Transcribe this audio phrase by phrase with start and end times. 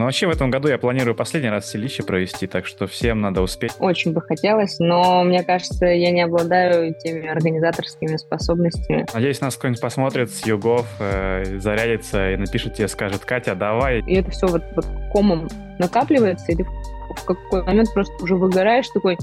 [0.00, 3.42] Ну, вообще в этом году я планирую последний раз селище провести, так что всем надо
[3.42, 3.72] успеть.
[3.78, 9.04] Очень бы хотелось, но мне кажется, я не обладаю теми организаторскими способностями.
[9.12, 14.00] Надеюсь, нас кто-нибудь посмотрит с югов, э, зарядится и напишет тебе, скажет, Катя, давай.
[14.06, 18.88] И это все вот, вот комом накапливается, и ты в какой момент просто уже выгораешь
[18.88, 19.18] такой,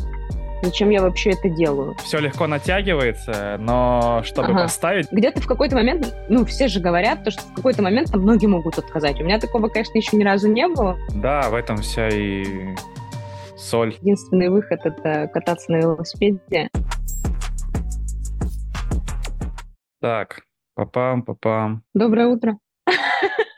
[0.63, 1.95] Зачем я вообще это делаю?
[2.03, 4.63] Все легко натягивается, но чтобы ага.
[4.63, 5.11] поставить...
[5.11, 8.47] Где-то в какой-то момент, ну, все же говорят, то, что в какой-то момент там многие
[8.47, 9.21] могут отказать.
[9.21, 10.97] У меня такого, конечно, еще ни разу не было.
[11.13, 12.75] Да, в этом вся и
[13.55, 13.95] соль.
[14.01, 16.69] Единственный выход— это кататься на велосипеде.
[20.01, 20.41] Так,
[20.75, 21.83] папам, папам.
[21.93, 22.57] Доброе утро.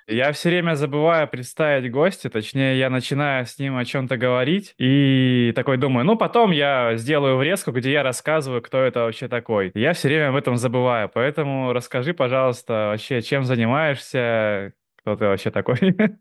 [0.09, 5.53] Я все время забываю представить гостя, точнее, я начинаю с ним о чем-то говорить, и
[5.55, 9.71] такой думаю, ну, потом я сделаю врезку, где я рассказываю, кто это вообще такой.
[9.75, 15.51] Я все время об этом забываю, поэтому расскажи, пожалуйста, вообще, чем занимаешься, кто ты вообще
[15.51, 15.77] такой?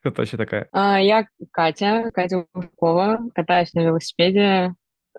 [0.00, 0.68] Кто ты вообще такая?
[0.72, 4.74] А, я Катя, Катя Ушкова, катаюсь на велосипеде,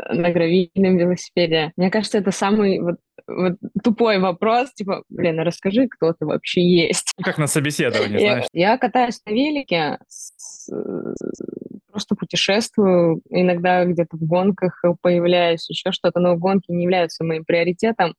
[0.09, 1.71] на гравийном велосипеде.
[1.77, 2.95] Мне кажется, это самый вот
[3.27, 7.11] вот тупой вопрос, типа, блин, расскажи, кто ты вообще есть.
[7.23, 8.45] Как на собеседовании, знаешь.
[8.53, 9.97] Я катаюсь на велике,
[11.95, 18.15] просто путешествую, иногда где-то в гонках появляюсь, еще что-то, но гонки не являются моим приоритетом.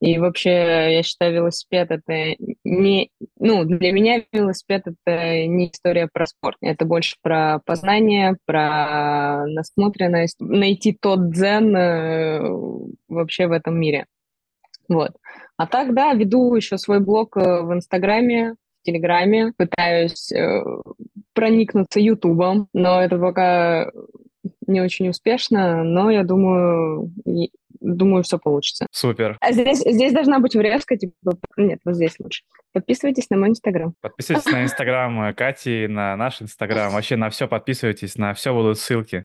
[0.00, 3.10] И вообще, я считаю, велосипед это не...
[3.38, 6.56] Ну, для меня велосипед это не история про спорт.
[6.60, 12.40] Это больше про познание, про насмотренность, найти тот дзен э,
[13.06, 14.06] вообще в этом мире.
[14.88, 15.12] Вот.
[15.56, 20.64] А так, да, веду еще свой блог э, в Инстаграме, в Телеграме, пытаюсь э,
[21.40, 23.90] проникнуться Ютубом, но это пока
[24.66, 27.10] не очень успешно, но я думаю,
[27.80, 28.86] думаю, все получится.
[28.92, 29.38] Супер.
[29.40, 31.14] А здесь, здесь должна быть врезка, типа,
[31.56, 32.42] нет, вот здесь лучше.
[32.74, 33.94] Подписывайтесь на мой Инстаграм.
[34.02, 36.92] Подписывайтесь на Инстаграм э, Кати, на наш Инстаграм.
[36.92, 39.24] Вообще на все подписывайтесь, на все будут ссылки.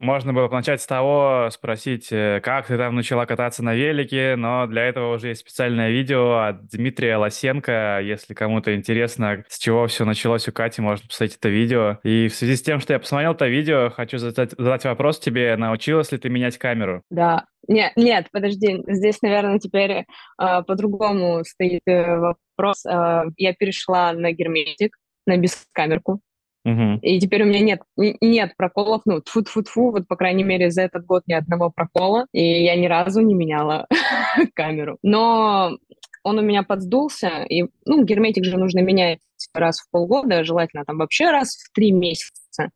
[0.00, 4.36] Можно было бы начать с того, спросить, э, как ты там начала кататься на велике,
[4.36, 8.00] но для этого уже есть специальное видео от Дмитрия Лосенко.
[8.02, 11.98] Если кому-то интересно, с чего все началось у Кати, можно посмотреть это видео.
[12.04, 15.56] И в связи с тем, что я посмотрел это видео, хочу задать, задать вопрос тебе.
[15.56, 17.02] Научилась ли ты менять камеру?
[17.10, 17.46] Да.
[17.66, 18.82] Нет, нет, подожди.
[18.86, 20.04] Здесь, наверное, теперь э,
[20.38, 22.86] по-другому стоит э, вопрос.
[22.86, 26.20] Э, я перешла на герметик, на бескамерку.
[26.64, 30.70] И теперь у меня нет, нет проколов, ну, тфу тфу тфу вот, по крайней мере,
[30.70, 33.86] за этот год ни одного прокола, и я ни разу не меняла
[34.54, 34.98] камеру.
[35.02, 35.78] Но
[36.22, 39.20] он у меня подсдулся, и, ну, герметик же нужно менять
[39.54, 42.70] раз в полгода, желательно там вообще раз в три месяца.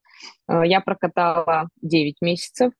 [0.48, 2.72] Э, я прокатала 9 месяцев,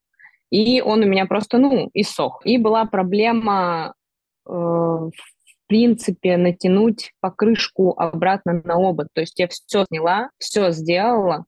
[0.50, 2.40] и он у меня просто, ну, иссох.
[2.44, 3.94] И была проблема
[4.46, 5.12] э, в
[5.66, 9.08] принципе, натянуть покрышку обратно на обод.
[9.12, 11.44] То есть я все сняла, все сделала,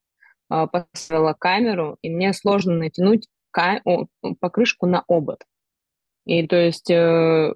[0.48, 3.26] а, поставила камеру, и мне сложно натянуть
[4.40, 5.38] покрышку на обод.
[6.26, 7.54] И то есть э,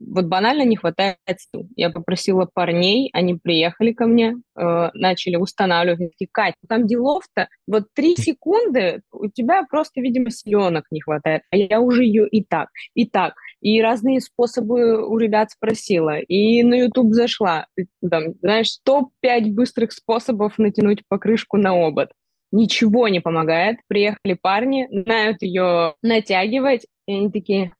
[0.00, 1.68] вот банально не хватает сил.
[1.76, 6.12] Я попросила парней, они приехали ко мне, э, начали устанавливать.
[6.12, 11.42] Такие, Кать, там делов-то вот три секунды, у тебя просто, видимо, селенок не хватает.
[11.50, 16.62] А я уже ее и так, и так и разные способы у ребят спросила, и
[16.62, 17.66] на YouTube зашла,
[18.08, 22.10] там, знаешь, топ-5 быстрых способов натянуть покрышку на обод.
[22.50, 23.78] Ничего не помогает.
[23.88, 27.72] Приехали парни, знают ее натягивать, и они такие,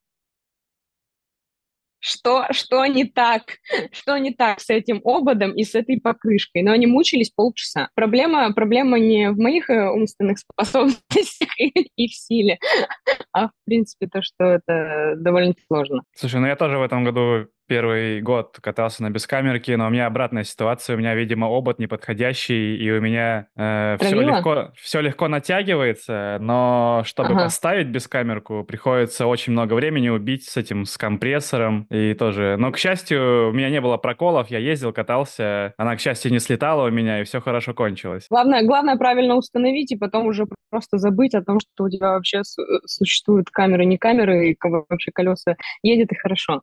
[2.01, 3.43] что, что не так,
[3.93, 6.63] что не так с этим ободом и с этой покрышкой.
[6.63, 7.89] Но они мучились полчаса.
[7.95, 12.59] Проблема, проблема не в моих э, умственных способностях и в силе,
[13.33, 16.03] а в принципе то, что это довольно сложно.
[16.15, 20.07] Слушай, ну я тоже в этом году первый год катался на бескамерке, но у меня
[20.07, 25.29] обратная ситуация, у меня, видимо, обод неподходящий, и у меня э, все, легко, все легко
[25.29, 27.45] натягивается, но чтобы ага.
[27.45, 32.57] поставить бескамерку, приходится очень много времени убить с этим, с компрессором, и тоже...
[32.59, 36.39] Но, к счастью, у меня не было проколов, я ездил, катался, она, к счастью, не
[36.39, 38.27] слетала у меня, и все хорошо кончилось.
[38.31, 42.43] Главное, главное правильно установить, и потом уже просто забыть о том, что у тебя вообще
[42.87, 46.63] существуют камеры, не камеры, и вообще колеса едет, и хорошо.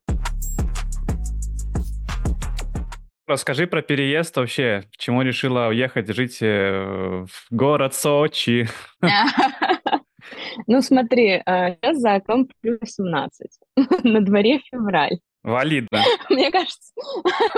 [3.28, 4.84] Расскажи про переезд вообще.
[4.92, 8.68] Почему решила уехать жить э, в город Сочи?
[10.68, 13.48] Ну смотри, сейчас э, за окном плюс 18.
[14.04, 15.20] На дворе февраль.
[15.44, 16.04] Валидно.
[16.30, 16.94] Мне кажется,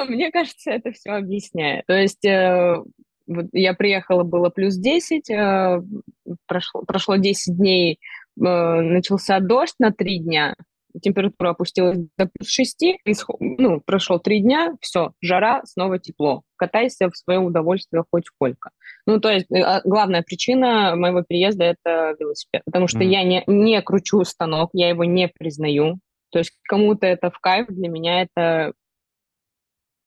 [0.07, 1.85] мне кажется, это все объясняет.
[1.85, 2.83] То есть э,
[3.27, 5.27] вот я приехала, было плюс 10,
[6.47, 7.99] прошло, прошло 10 дней,
[8.35, 10.55] начался дождь на 3 дня,
[11.01, 12.85] температура опустилась до плюс 6,
[13.39, 16.43] ну, прошел три дня, все, жара, снова тепло.
[16.55, 18.71] Катайся в свое удовольствие хоть сколько.
[19.05, 23.05] Ну, то есть а, главная причина моего переезда– это велосипед, потому что mm.
[23.05, 25.99] я не, не кручу станок, я его не признаю.
[26.31, 28.73] То есть кому-то это в кайф, для меня это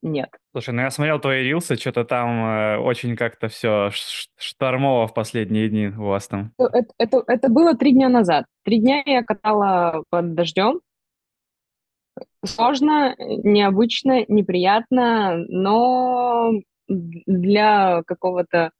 [0.03, 0.31] нет.
[0.53, 3.91] Слушай, ну я смотрел твои рилсы, что-то там э, очень как-то все
[4.39, 6.53] штормово в последние дни у вас там.
[6.59, 8.47] Ну, это, это, это было три дня назад.
[8.65, 10.81] Три дня я катала под дождем.
[12.45, 16.53] Сложно, необычно, неприятно, но
[16.89, 18.73] для какого-то,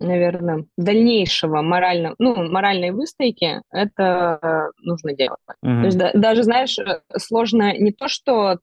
[0.00, 5.40] наверное, дальнейшего морального, ну, моральной выстойки это нужно делать.
[5.64, 5.80] Mm-hmm.
[5.80, 6.76] То есть да, даже, знаешь,
[7.16, 8.58] сложно не то, что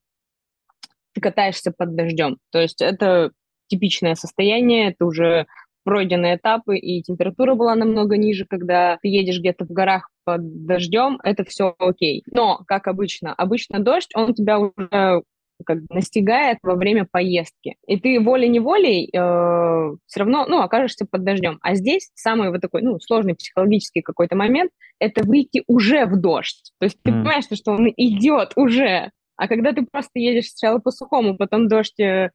[1.17, 2.37] ты катаешься под дождем.
[2.51, 3.31] То есть это
[3.67, 5.47] типичное состояние, это уже
[5.83, 11.17] пройденные этапы, и температура была намного ниже, когда ты едешь где-то в горах под дождем,
[11.23, 12.23] это все окей.
[12.31, 15.23] Но, как обычно, обычно дождь, он тебя уже
[15.65, 17.77] как бы настигает во время поездки.
[17.87, 21.57] И ты волей-неволей э, все равно, ну, окажешься под дождем.
[21.61, 26.73] А здесь самый вот такой, ну, сложный психологический какой-то момент– это выйти уже в дождь.
[26.79, 27.13] То есть ты mm.
[27.13, 31.99] понимаешь, что он идет уже, а когда ты просто едешь сначала по сухому, потом дождь
[31.99, 32.31] э,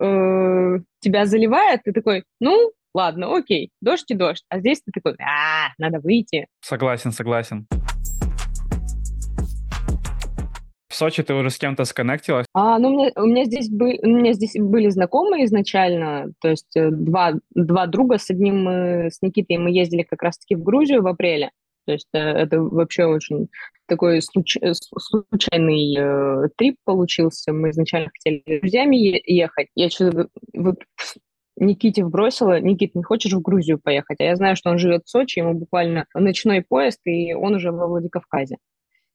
[0.00, 4.44] э, тебя заливает, ты такой, ну, ладно, окей, дождь и дождь.
[4.48, 6.48] А здесь ты такой, а, надо выйти.
[6.62, 7.66] Согласен, согласен.
[10.88, 12.46] В Сочи ты уже с кем-то сконнектилась?
[12.52, 16.48] А, ну, у меня, у меня здесь были, у меня здесь были знакомые изначально, то
[16.48, 20.64] есть э, два, два друга, с одним мы, с Никитой мы ездили как раз-таки в
[20.64, 21.52] Грузию в апреле,
[21.90, 23.48] то есть э, это вообще очень
[23.86, 24.56] такой случ...
[24.60, 27.52] Э, случайный э, трип получился.
[27.52, 29.66] Мы изначально хотели с друзьями ехать.
[29.74, 30.76] Я что-то вот,
[31.56, 34.20] Никите вбросила, Никит, не хочешь в Грузию поехать?
[34.20, 37.72] А я знаю, что он живет в Сочи, ему буквально ночной поезд, и он уже
[37.72, 38.58] во Владикавказе.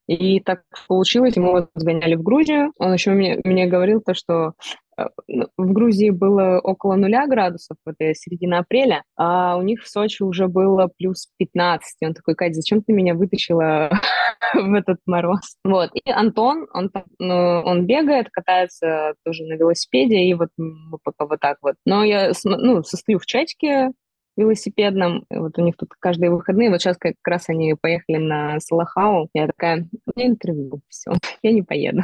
[0.07, 2.73] И так получилось, мы вот сгоняли в Грузию.
[2.77, 4.51] Он еще мне, мне говорил то, что
[4.97, 10.47] в Грузии было около нуля градусов, это середина апреля, а у них в Сочи уже
[10.47, 11.97] было плюс 15.
[12.03, 13.89] Он такой, Катя, зачем ты меня вытащила
[14.53, 15.57] в этот мороз?
[15.63, 15.91] Вот.
[15.93, 21.39] И Антон, он, ну, он бегает, катается тоже на велосипеде, и вот мы пока вот
[21.39, 21.75] так вот.
[21.85, 23.91] Но я ну, состою в чатике
[24.37, 25.25] велосипедном.
[25.29, 26.69] Вот у них тут каждые выходные.
[26.69, 29.29] Вот сейчас как раз они поехали на Салахау.
[29.33, 32.03] Я такая, у меня интервью, все, я не поеду.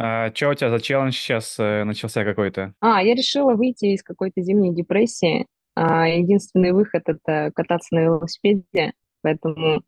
[0.00, 2.72] А, что у тебя за челлендж сейчас э, начался какой-то?
[2.80, 5.46] А, я решила выйти из какой-то зимней депрессии.
[5.74, 8.92] А, единственный выход— это кататься на велосипеде.
[9.22, 9.82] Поэтому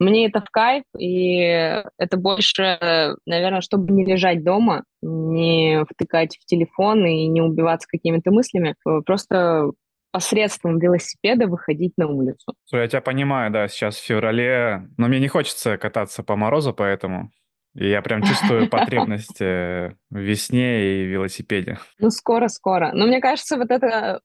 [0.00, 6.44] мне это в кайф, и это больше, наверное, чтобы не лежать дома, не втыкать в
[6.46, 9.70] телефон и не убиваться какими-то мыслями, э, просто
[10.10, 12.54] посредством велосипеда выходить на улицу.
[12.72, 17.30] Я тебя понимаю, да, сейчас в феврале, но мне не хочется кататься по морозу, поэтому
[17.74, 21.78] и я прям чувствую потребность э, в весне и велосипеде.
[21.98, 22.92] Ну, скоро-скоро.
[22.92, 24.20] Но мне кажется, вот это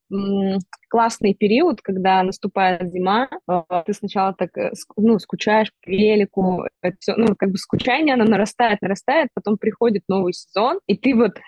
[0.90, 6.98] классный период, когда наступает зима, э, ты сначала так, э, ну, скучаешь по велику, это
[7.00, 11.40] все, ну, как бы скучание, оно нарастает, нарастает, потом приходит новый сезон, и ты вот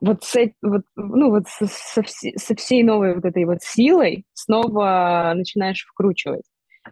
[0.00, 5.32] вот, с, вот, ну, вот со, со, со всей новой вот этой вот силой снова
[5.34, 6.44] начинаешь вкручивать.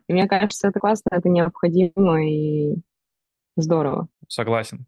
[0.08, 2.74] И мне кажется, это классно, это необходимо, и
[3.56, 4.08] здорово.
[4.28, 4.86] Согласен.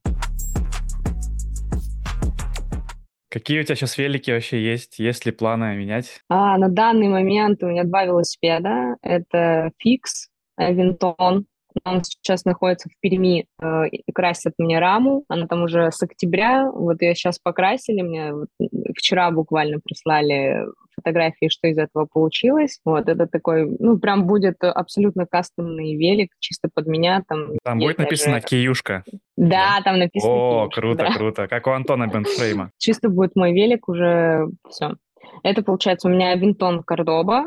[3.31, 4.98] Какие у тебя сейчас велики вообще есть?
[4.98, 6.22] Есть ли планы менять?
[6.29, 8.96] А, на данный момент у меня два велосипеда.
[9.03, 11.46] Это Fix, Винтон
[11.84, 13.84] он сейчас находится в Перми, э,
[14.15, 18.48] красит мне раму, она там уже с октября, вот ее сейчас покрасили, мне вот
[18.96, 20.65] вчера буквально прислали
[20.98, 22.81] фотографии, что из этого получилось.
[22.84, 27.22] Вот, это такой, ну, прям будет абсолютно кастомный велик, чисто под меня.
[27.26, 29.05] Там, там будет написано «Киюшка».
[29.36, 31.12] Да, да, там написано О, киюшка, круто, да.
[31.14, 31.48] круто.
[31.48, 32.70] Как у Антона Бенфрейма.
[32.78, 34.94] Чисто будет мой велик уже, все.
[35.43, 37.46] Это, получается, у меня винтон Кордоба,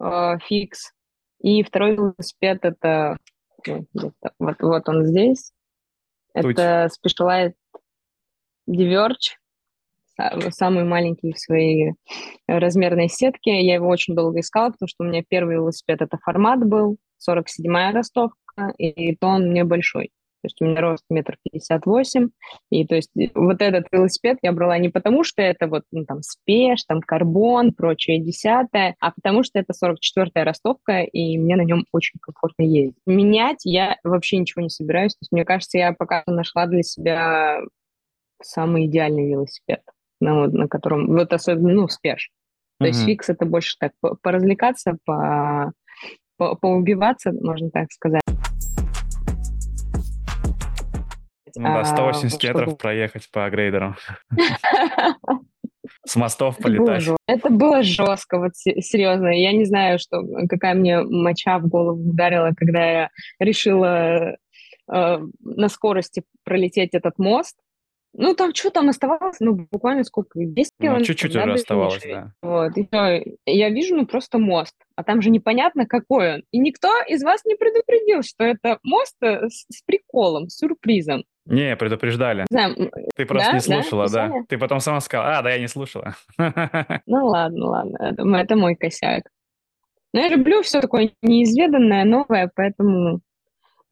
[0.00, 0.92] э, фикс,
[1.40, 3.18] и второй велосипед это
[4.38, 5.52] вот, вот он здесь.
[6.34, 6.52] Тут.
[6.52, 7.54] Это Specialized
[8.68, 9.36] Diverge,
[10.50, 11.94] самый маленький в своей
[12.46, 13.60] размерной сетке.
[13.60, 16.96] Я его очень долго искала, потому что у меня первый велосипед это формат был,
[17.28, 20.10] 47-я ростовка, и то он мне большой.
[20.42, 22.30] То есть у меня рост метр пятьдесят восемь.
[22.68, 26.20] И то есть вот этот велосипед я брала не потому, что это вот ну, там
[26.22, 31.86] спеш, там карбон, прочее десятое, а потому что это 44-я ростовка, и мне на нем
[31.92, 32.96] очень комфортно ездить.
[33.06, 35.12] Менять я вообще ничего не собираюсь.
[35.12, 37.60] То есть мне кажется, я пока нашла для себя
[38.42, 39.82] самый идеальный велосипед,
[40.22, 42.30] на, на котором, вот особенно, ну, спеш.
[42.78, 42.88] То mm-hmm.
[42.88, 45.72] есть фикс это больше так поразвлекаться, по
[46.36, 48.22] по поубиваться, можно так сказать.
[51.54, 52.76] Ну да, 180 а, метров чтобы...
[52.78, 53.96] проехать по грейдерам.
[56.06, 57.04] С мостов полетать.
[57.26, 59.28] Это было жестко, вот серьезно.
[59.28, 64.36] Я не знаю, что, какая мне моча в голову ударила, когда я решила
[64.92, 67.56] э, на скорости пролететь этот мост.
[68.14, 69.40] Ну, там что там оставалось?
[69.40, 70.38] Ну, буквально сколько?
[70.38, 71.00] 10 километров?
[71.00, 72.32] Ну, чуть-чуть уже оставалось, да.
[72.42, 73.24] Вот, и все.
[73.46, 74.74] Я вижу, ну, просто мост.
[74.96, 76.42] А там же непонятно, какой он.
[76.50, 81.24] И никто из вас не предупредил, что это мост э, с, с приколом, с сюрпризом.
[81.46, 82.44] Не, предупреждали.
[82.50, 82.70] Да.
[83.16, 83.54] Ты просто да?
[83.54, 84.28] не слушала, да?
[84.28, 84.34] да?
[84.48, 86.14] Ты потом сама сказала, а, да, я не слушала.
[87.06, 89.24] Ну ладно, ладно, это, это мой косяк.
[90.12, 93.20] Но я люблю все такое неизведанное, новое, поэтому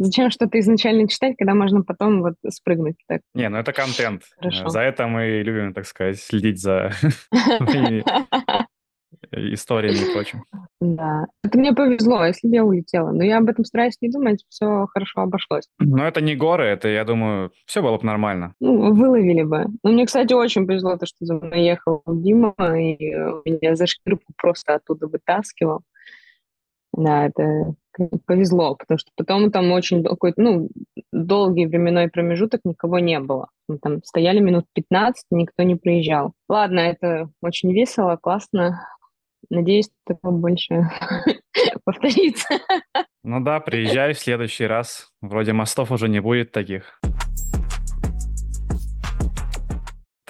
[0.00, 3.20] зачем что-то изначально читать, когда можно потом вот спрыгнуть так.
[3.34, 4.22] Не, ну это контент.
[4.38, 4.68] Хорошо.
[4.68, 6.92] За это мы любим, так сказать, следить за
[9.32, 10.44] историями и прочим.
[10.80, 13.10] Да, это мне повезло, если бы я улетела.
[13.10, 15.68] Но я об этом стараюсь не думать, все хорошо обошлось.
[15.78, 18.54] Но это не горы, это, я думаю, все было бы нормально.
[18.60, 19.66] Ну, выловили бы.
[19.82, 22.96] Но мне, кстати, очень повезло, то, что за мной ехал Дима, и
[23.44, 25.82] меня за шкирку просто оттуда вытаскивал.
[26.92, 27.74] Да, это
[28.26, 30.68] повезло, потому что потом там очень какой-то, ну,
[31.12, 33.48] долгий временной промежуток никого не было.
[33.68, 36.32] Мы там стояли минут 15, никто не приезжал.
[36.48, 38.86] Ладно, это очень весело, классно.
[39.48, 40.90] Надеюсь, такое больше
[41.84, 42.48] повторится.
[43.24, 45.10] Ну да, приезжай в следующий раз.
[45.20, 47.00] Вроде мостов уже не будет таких.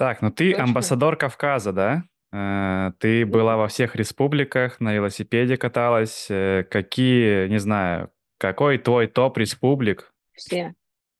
[0.01, 0.63] Так, ну ты Точно.
[0.63, 2.03] амбассадор Кавказа, да?
[2.33, 6.27] Э, ты была во всех республиках, на велосипеде каталась.
[6.29, 10.13] Э, какие, не знаю, какой твой топ республик?
[10.33, 10.73] Все.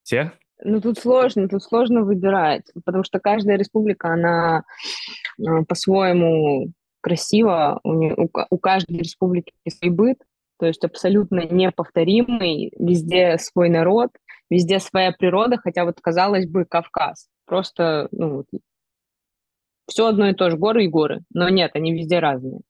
[0.03, 0.31] Все?
[0.63, 4.63] Ну, тут сложно, тут сложно выбирать, потому что каждая республика, она
[5.39, 10.17] э, по-своему красиво, у, не, у, у каждой республики свой быт,
[10.59, 14.11] то есть абсолютно неповторимый, везде свой народ,
[14.51, 17.27] везде своя природа, хотя вот, казалось бы, Кавказ.
[17.45, 18.45] Просто, ну,
[19.91, 22.61] все одно и то же, горы и горы, но нет, они везде разные.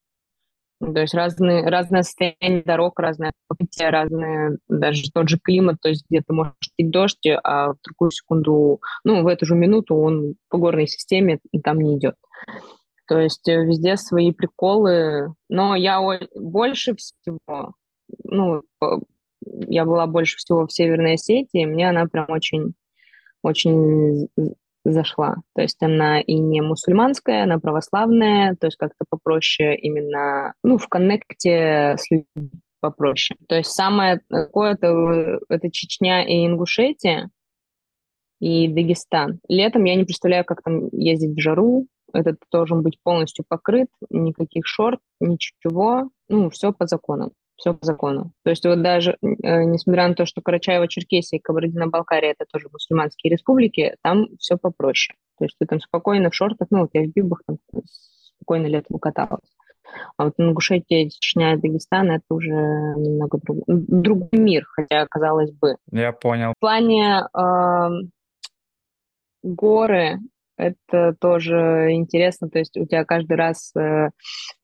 [0.79, 6.05] То есть разные, разное состояние дорог, разное покрытие, разное, даже тот же климат, то есть
[6.09, 10.57] где-то может идти дождь, а в другую секунду, ну, в эту же минуту он по
[10.57, 12.15] горной системе там не идет.
[13.07, 15.35] То есть э, везде свои приколы.
[15.49, 16.01] Но я
[16.33, 17.73] больше всего,
[18.23, 18.63] ну,
[19.43, 22.73] я была больше всего в Северной Осетии, мне она прям очень,
[23.43, 24.29] очень
[24.83, 25.35] зашла.
[25.55, 30.87] То есть она и не мусульманская, она православная, то есть как-то попроще именно, ну, в
[30.87, 33.37] коннекте с людьми попроще.
[33.47, 37.29] То есть самое такое это, это Чечня и Ингушетия
[38.39, 39.39] и Дагестан.
[39.47, 44.65] Летом я не представляю, как там ездить в жару, этот должен быть полностью покрыт, никаких
[44.65, 48.31] шорт, ничего, ну, все по закону, все по закону.
[48.43, 53.31] То есть вот даже, э, несмотря на то, что Карачаево-Черкесия и Кабардино-Балкария это тоже мусульманские
[53.31, 55.15] республики, там все попроще.
[55.37, 57.57] То есть ты там спокойно в шортах, ну, вот я в бибах там
[58.37, 59.55] спокойно летом каталась.
[60.17, 65.75] А вот Ингушетия, Чечня и Дагестан— это уже немного друг, другой мир, хотя, казалось бы.
[65.91, 66.53] Я понял.
[66.57, 67.89] В плане э,
[69.43, 70.19] горы
[70.61, 74.09] это тоже интересно, то есть у тебя каждый раз э,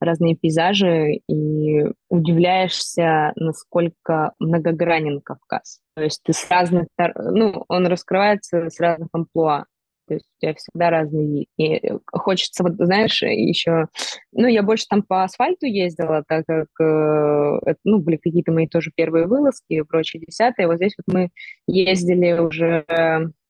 [0.00, 5.80] разные пейзажи, и удивляешься, насколько многогранен Кавказ.
[5.96, 6.86] То есть ты с разных,
[7.16, 9.64] ну, он раскрывается с разных амплуа.
[10.06, 11.48] То есть у тебя всегда разный вид.
[11.58, 13.88] И хочется, вот, знаешь, еще...
[14.32, 18.90] Ну, я больше там по асфальту ездила, так как, э, ну, были какие-то мои тоже
[18.94, 20.66] первые вылазки и прочее, десятые.
[20.66, 21.30] Вот здесь вот мы
[21.66, 22.86] ездили уже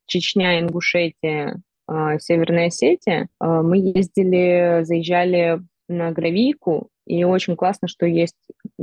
[0.06, 1.60] Чечня, Ингушетия,
[2.18, 8.36] Северной Осетии, а, мы ездили, заезжали на гравийку, и очень классно, что есть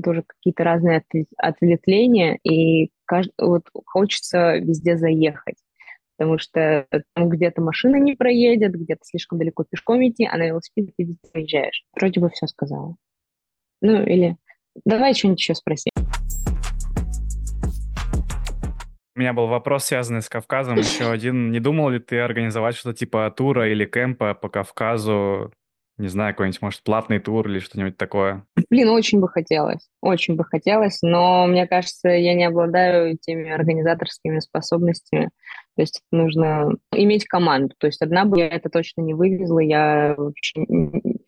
[0.04, 1.04] тоже какие-то разные
[1.38, 3.32] ответвления, и кажд...
[3.40, 5.58] вот хочется везде заехать,
[6.18, 10.92] потому что там где-то машина не проедет, где-то слишком далеко пешком идти, а на велосипеде
[10.98, 11.86] ты заезжаешь.
[11.96, 12.96] Вроде бы все сказала.
[13.82, 14.38] Ну, или
[14.84, 15.92] давай что-нибудь еще спроси.
[19.16, 21.50] У меня был вопрос, связанный с Кавказом, еще один.
[21.50, 25.54] Не думал ли ты организовать что-то типа тура или кемпа по Кавказу?
[25.98, 28.44] Не знаю, какой-нибудь, может, платный тур или что-нибудь такое?
[28.70, 29.88] Блин, очень бы хотелось.
[30.02, 35.30] Очень бы хотелось, но мне кажется, я не обладаю теми организаторскими способностями.
[35.78, 37.74] То есть нужно иметь команду.
[37.78, 39.60] То есть одна бы я это точно не вывезла.
[39.60, 40.66] Я, вообще...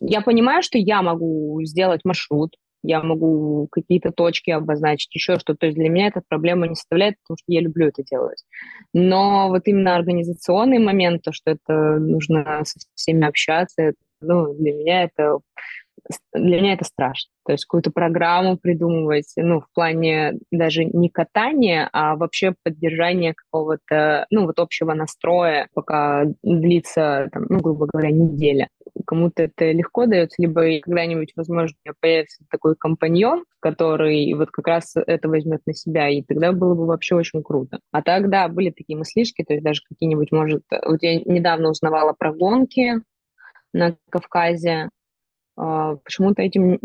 [0.02, 5.60] я понимаю, что я могу сделать маршрут, я могу какие-то точки обозначить, еще что-то.
[5.60, 8.44] То есть для меня эта проблема не составляет, потому что я люблю это делать.
[8.94, 15.04] Но вот именно организационный момент, то, что это нужно со всеми общаться, ну, для меня
[15.04, 15.40] это
[16.34, 17.30] для меня это страшно.
[17.46, 24.26] То есть какую-то программу придумывать, ну, в плане даже не катания, а вообще поддержания какого-то,
[24.30, 28.70] ну, вот общего настроя, пока длится, там, ну, грубо говоря, неделя.
[29.06, 35.30] Кому-то это легко дается, либо когда-нибудь, возможно, появится такой компаньон, который вот как раз это
[35.30, 37.80] возьмет на себя, и тогда было бы вообще очень круто.
[37.92, 42.34] А тогда были такие мыслишки, то есть даже какие-нибудь, может, вот я недавно узнавала про
[42.34, 43.02] гонки
[43.74, 44.90] на Кавказе,
[45.58, 46.80] почему-то этим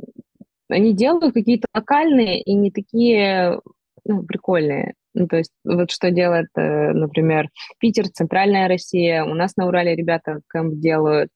[0.68, 3.60] они делают какие-то локальные и не такие
[4.04, 4.94] ну, прикольные.
[5.14, 7.48] Ну, то есть вот что делает, э, например,
[7.78, 11.30] Питер, Центральная Россия, у нас на Урале ребята кэмп делают.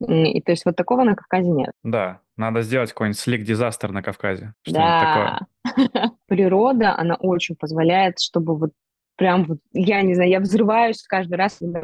[0.00, 1.72] И то есть вот такого на Кавказе нет.
[1.82, 4.54] Да, надо сделать какой-нибудь слик-дизастер на Кавказе.
[4.64, 5.40] Да.
[6.28, 8.70] Природа, она очень позволяет, чтобы вот
[9.18, 11.82] прям вот, я не знаю, я взрываюсь каждый раз, когда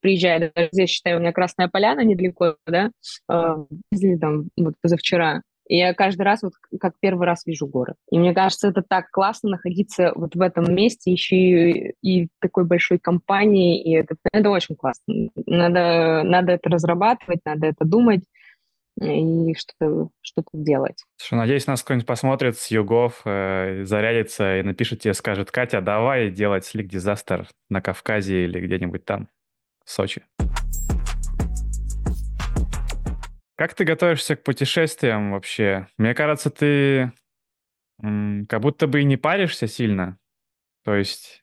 [0.00, 0.52] приезжаю.
[0.54, 2.90] Даже здесь, считаю, у меня Красная Поляна недалеко, да,
[3.28, 5.42] а, ездили там вот позавчера.
[5.68, 7.96] И я каждый раз вот как первый раз вижу город.
[8.10, 12.64] И мне кажется, это так классно находиться вот в этом месте, еще и, и такой
[12.64, 15.30] большой компании, и это, это очень классно.
[15.46, 18.22] Надо, надо это разрабатывать, надо это думать
[19.00, 21.04] и что-то что делать.
[21.16, 26.30] Слушай, надеюсь, нас кто-нибудь посмотрит с югов, э, зарядится и напишет тебе, скажет, Катя, давай
[26.30, 29.28] делать слик дизастер на Кавказе или где-нибудь там,
[29.84, 30.22] в Сочи.
[33.56, 35.86] Как ты готовишься к путешествиям вообще?
[35.96, 37.12] Мне кажется, ты
[38.00, 40.18] как будто бы и не паришься сильно.
[40.84, 41.40] То есть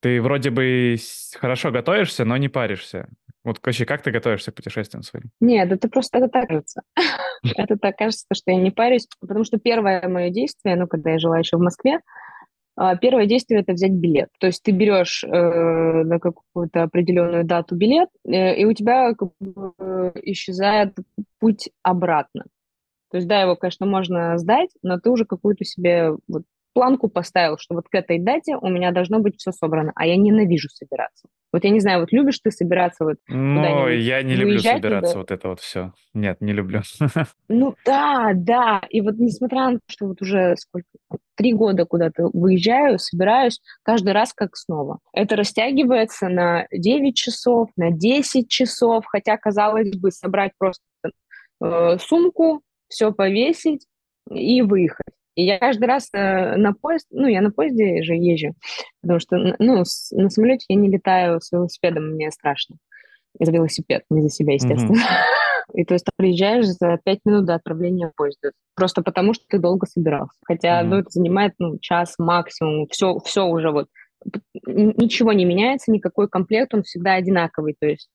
[0.00, 0.96] ты вроде бы
[1.38, 3.08] хорошо готовишься, но не паришься.
[3.44, 5.30] Вот, вообще, как ты готовишься к путешествиям своим?
[5.40, 6.82] Нет, это просто это так кажется.
[7.56, 11.18] Это так кажется, что я не парюсь, потому что первое мое действие, ну, когда я
[11.18, 11.98] жила еще в Москве,
[12.76, 14.28] а, первое действие это взять билет.
[14.38, 19.30] То есть ты берешь э, на какую-то определенную дату билет, э, и у тебя как
[19.40, 20.96] бы, исчезает
[21.38, 22.44] путь обратно.
[23.10, 27.58] То есть, да, его, конечно, можно сдать, но ты уже какую-то себе вот планку поставил,
[27.58, 31.28] что вот к этой дате у меня должно быть все собрано, а я ненавижу собираться.
[31.52, 35.20] Вот я не знаю, вот любишь ты собираться вот Ну, я не люблю собираться туда?
[35.20, 35.92] вот это вот все.
[36.14, 36.80] Нет, не люблю.
[37.48, 38.82] Ну да, да.
[38.88, 40.88] И вот несмотря на то, что вот уже сколько,
[41.36, 45.00] три года куда-то выезжаю, собираюсь, каждый раз как снова.
[45.12, 50.82] Это растягивается на 9 часов, на 10 часов, хотя, казалось бы, собрать просто
[51.62, 53.86] э, сумку, все повесить
[54.30, 55.14] и выехать.
[55.34, 58.54] И я каждый раз э, на поезд, ну, я на поезде же езжу,
[59.00, 62.76] потому что, ну, на самолете я не летаю с велосипедом, мне страшно.
[63.40, 64.98] За велосипед, не за себя, естественно.
[64.98, 65.74] Mm-hmm.
[65.74, 69.58] И то есть ты приезжаешь за пять минут до отправления поезда, просто потому что ты
[69.58, 70.38] долго собирался.
[70.44, 70.86] Хотя, mm-hmm.
[70.86, 73.86] ну, это занимает, ну, час максимум, все, все уже вот
[74.66, 77.74] ничего не меняется, никакой комплект, он всегда одинаковый.
[77.80, 78.10] То есть,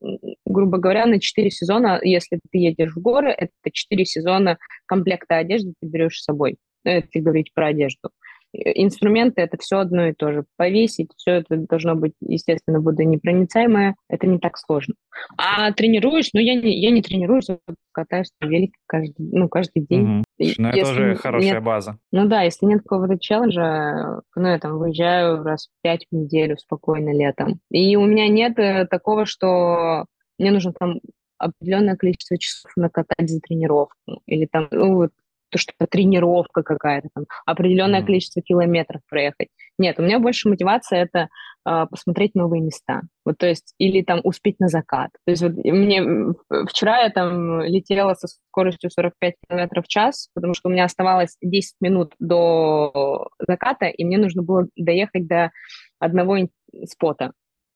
[0.45, 5.73] грубо говоря, на 4 сезона, если ты едешь в горы, это 4 сезона комплекта одежды
[5.81, 6.57] ты берешь с собой
[6.89, 8.09] если говорить про одежду.
[8.53, 10.45] Инструменты это все одно и то же.
[10.55, 13.95] Повесить, все это должно быть, естественно, водонепроницаемое.
[14.09, 14.95] Это не так сложно.
[15.37, 17.49] А тренируешь, ну, я не, я не тренируюсь,
[17.91, 20.19] катаюсь на велике каждый, ну, каждый день.
[20.19, 20.23] Угу.
[20.59, 21.99] Ну, это уже хорошая нет, база.
[22.11, 26.57] Ну да, если нет какого-то челленджа, ну, я там выезжаю раз в пять в неделю
[26.57, 27.59] спокойно летом.
[27.69, 30.05] И у меня нет э, такого, что
[30.39, 30.99] мне нужно там
[31.37, 34.21] определенное количество часов накатать за тренировку.
[34.25, 35.11] Или там, ну, вот
[35.49, 38.05] то, что тренировка какая-то, там, определенное mm-hmm.
[38.05, 39.49] количество километров проехать.
[39.77, 41.29] Нет, у меня больше мотивация это
[41.67, 43.01] э, посмотреть новые места.
[43.25, 45.11] Вот, то есть, или там успеть на закат.
[45.25, 46.33] То есть, вот мне
[46.67, 51.37] вчера я там летела со скоростью 45 километров в час, потому что у меня оставалось
[51.41, 55.51] 10 минут до заката, и мне нужно было доехать до
[55.99, 56.37] одного
[56.85, 57.31] спота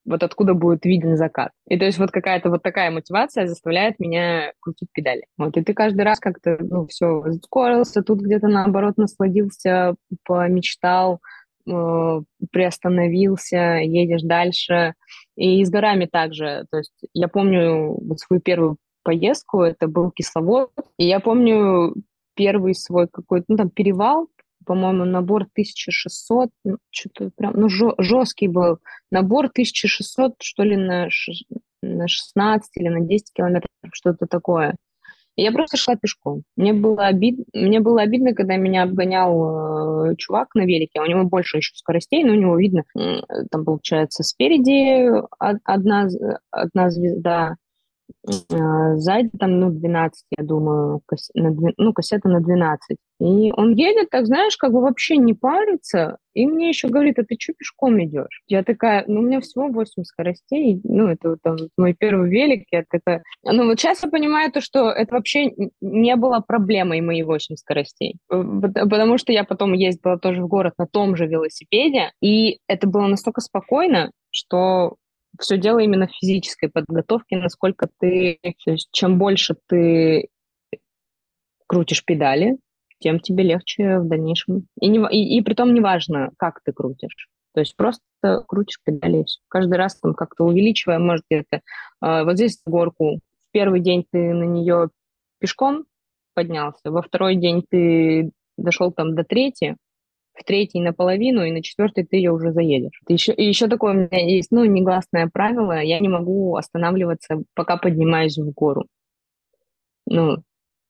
[0.05, 1.51] вот откуда будет виден закат.
[1.67, 5.25] И то есть вот какая-то вот такая мотивация заставляет меня крутить педали.
[5.37, 11.19] Вот, и ты каждый раз как-то, ну, все, ускорился, тут где-то наоборот насладился, помечтал,
[11.69, 14.95] э, приостановился, едешь дальше.
[15.35, 16.65] И с горами также.
[16.71, 21.95] То есть я помню вот свою первую поездку, это был кисловод, и я помню
[22.35, 24.27] первый свой какой-то, ну, там, перевал,
[24.71, 28.77] по-моему, набор 1600, ну, что-то прям, ну, жесткий был.
[29.11, 31.09] Набор 1600, что ли, на,
[31.81, 34.77] на 16 или на 10 километров, что-то такое.
[35.35, 36.43] Я просто шла пешком.
[36.55, 37.39] Мне было, обид...
[37.53, 41.01] Мне было обидно, когда меня обгонял э, чувак на велике.
[41.01, 42.83] У него больше еще скоростей, но у него видно,
[43.51, 45.11] там, получается, спереди
[45.65, 46.07] одна,
[46.49, 47.57] одна звезда,
[48.25, 51.29] сзади там, ну, 12, я думаю, кас...
[51.33, 52.97] на, ну, кассета на 12.
[53.21, 57.23] И он едет, так знаешь, как бы вообще не парится, и мне еще говорит, а
[57.23, 58.41] ты что пешком идешь?
[58.47, 62.83] Я такая, ну, у меня всего 8 скоростей, ну, это там мой первый велик, я
[62.89, 63.21] такая...
[63.43, 68.17] Ну, вот сейчас я понимаю то, что это вообще не было проблемой мои 8 скоростей,
[68.27, 73.05] потому что я потом ездила тоже в город на том же велосипеде, и это было
[73.05, 74.95] настолько спокойно, что
[75.39, 80.29] все дело именно в физической подготовке, насколько ты, то есть чем больше ты
[81.67, 82.57] крутишь педали,
[82.99, 84.67] тем тебе легче в дальнейшем.
[84.79, 87.29] И, не, и, и при том неважно, как ты крутишь.
[87.53, 88.01] То есть просто
[88.47, 89.25] крутишь педали.
[89.49, 93.19] Каждый раз там как-то увеличивая, может, где-то э, вот здесь горку.
[93.47, 94.89] В первый день ты на нее
[95.39, 95.85] пешком
[96.33, 99.75] поднялся, во второй день ты дошел там до третьей,
[100.41, 103.01] в третий наполовину, и на четвертый ты ее уже заедешь.
[103.07, 107.77] Еще, и еще такое у меня есть, ну, негласное правило, я не могу останавливаться, пока
[107.77, 108.85] поднимаюсь в гору.
[110.07, 110.37] Ну,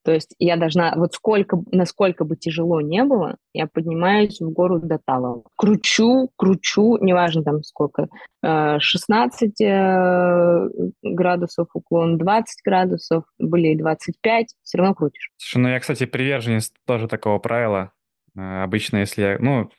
[0.03, 4.79] то есть я должна, вот сколько, насколько бы тяжело не было, я поднимаюсь в гору
[4.79, 5.43] до Талова.
[5.55, 8.07] Кручу, кручу, неважно там сколько,
[8.43, 10.67] 16 э, э,
[11.03, 15.29] градусов уклон, 20 градусов, были и 25, все равно крутишь.
[15.37, 17.91] Слушай, ну я, кстати, приверженец тоже такого правила.
[18.37, 19.69] Э, обычно, если я, ну,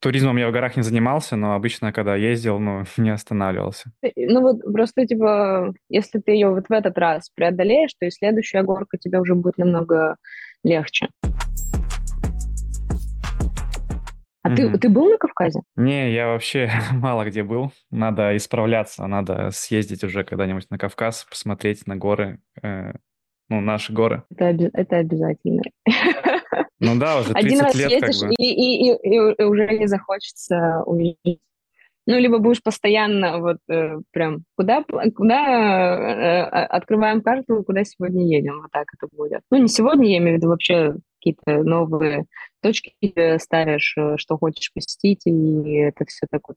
[0.00, 3.90] туризмом я в горах не занимался, но обычно, когда ездил, ну, не останавливался.
[4.16, 8.62] Ну вот просто, типа, если ты ее вот в этот раз преодолеешь, то и следующая
[8.62, 10.16] горка тебе уже будет намного
[10.62, 11.08] легче.
[14.42, 14.72] А mm-hmm.
[14.72, 15.60] ты, ты был на Кавказе?
[15.74, 17.72] Не, я вообще мало где был.
[17.90, 22.92] Надо исправляться, надо съездить уже когда-нибудь на Кавказ, посмотреть на горы, э,
[23.48, 24.24] ну, наши горы.
[24.36, 25.62] Это, это обязательно.
[26.80, 28.34] Ну да, уже 30 Один раз лет едешь, как бы.
[28.34, 31.40] и, и, и, и уже не захочется увидеть.
[32.06, 34.84] Ну, либо будешь постоянно вот э, прям, куда,
[35.16, 39.40] куда э, открываем карту, куда сегодня едем, вот так это будет.
[39.50, 42.26] Ну, не сегодня, я имею в виду вообще какие-то новые
[42.60, 42.92] точки
[43.38, 46.56] ставишь, э, что хочешь посетить, и это все так вот.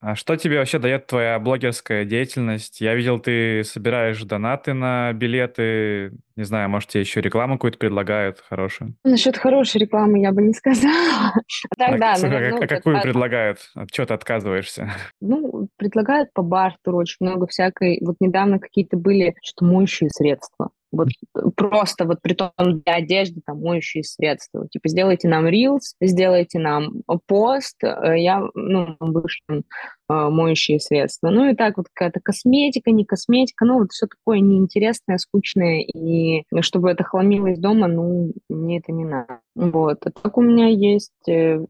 [0.00, 2.80] А что тебе вообще дает твоя блогерская деятельность?
[2.80, 6.12] Я видел, ты собираешь донаты на билеты.
[6.36, 8.94] Не знаю, может, тебе еще рекламу какую-то предлагают хорошую?
[9.04, 11.34] Насчет хорошей рекламы я бы не сказала.
[11.78, 13.58] Так, да, а, какую предлагают?
[13.74, 14.90] От чего ты отказываешься?
[15.20, 17.98] Ну, предлагают по бартеру очень много всякой.
[18.02, 20.70] Вот недавно какие-то были что моющие средства.
[20.92, 21.08] Вот
[21.56, 24.66] просто вот при том для одежды там моющие средства.
[24.68, 29.62] Типа сделайте нам рилс, сделайте нам пост, э, я, ну, вышлем э,
[30.08, 31.30] моющие средства.
[31.30, 36.42] Ну и так вот какая-то косметика, не косметика, ну вот все такое неинтересное, скучное, и
[36.60, 39.40] чтобы это хламилось дома, ну, мне это не надо.
[39.54, 40.06] Вот.
[40.06, 41.64] А так у меня есть, э,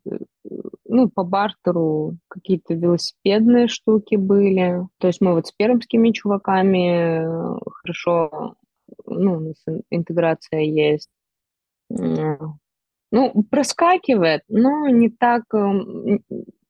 [0.87, 4.87] ну, по бартеру какие-то велосипедные штуки были.
[4.99, 7.27] То есть мы вот с пермскими чуваками
[7.71, 8.55] хорошо
[9.21, 11.11] ну, у нас интеграция есть.
[11.89, 16.23] Ну, проскакивает, но не так, эм,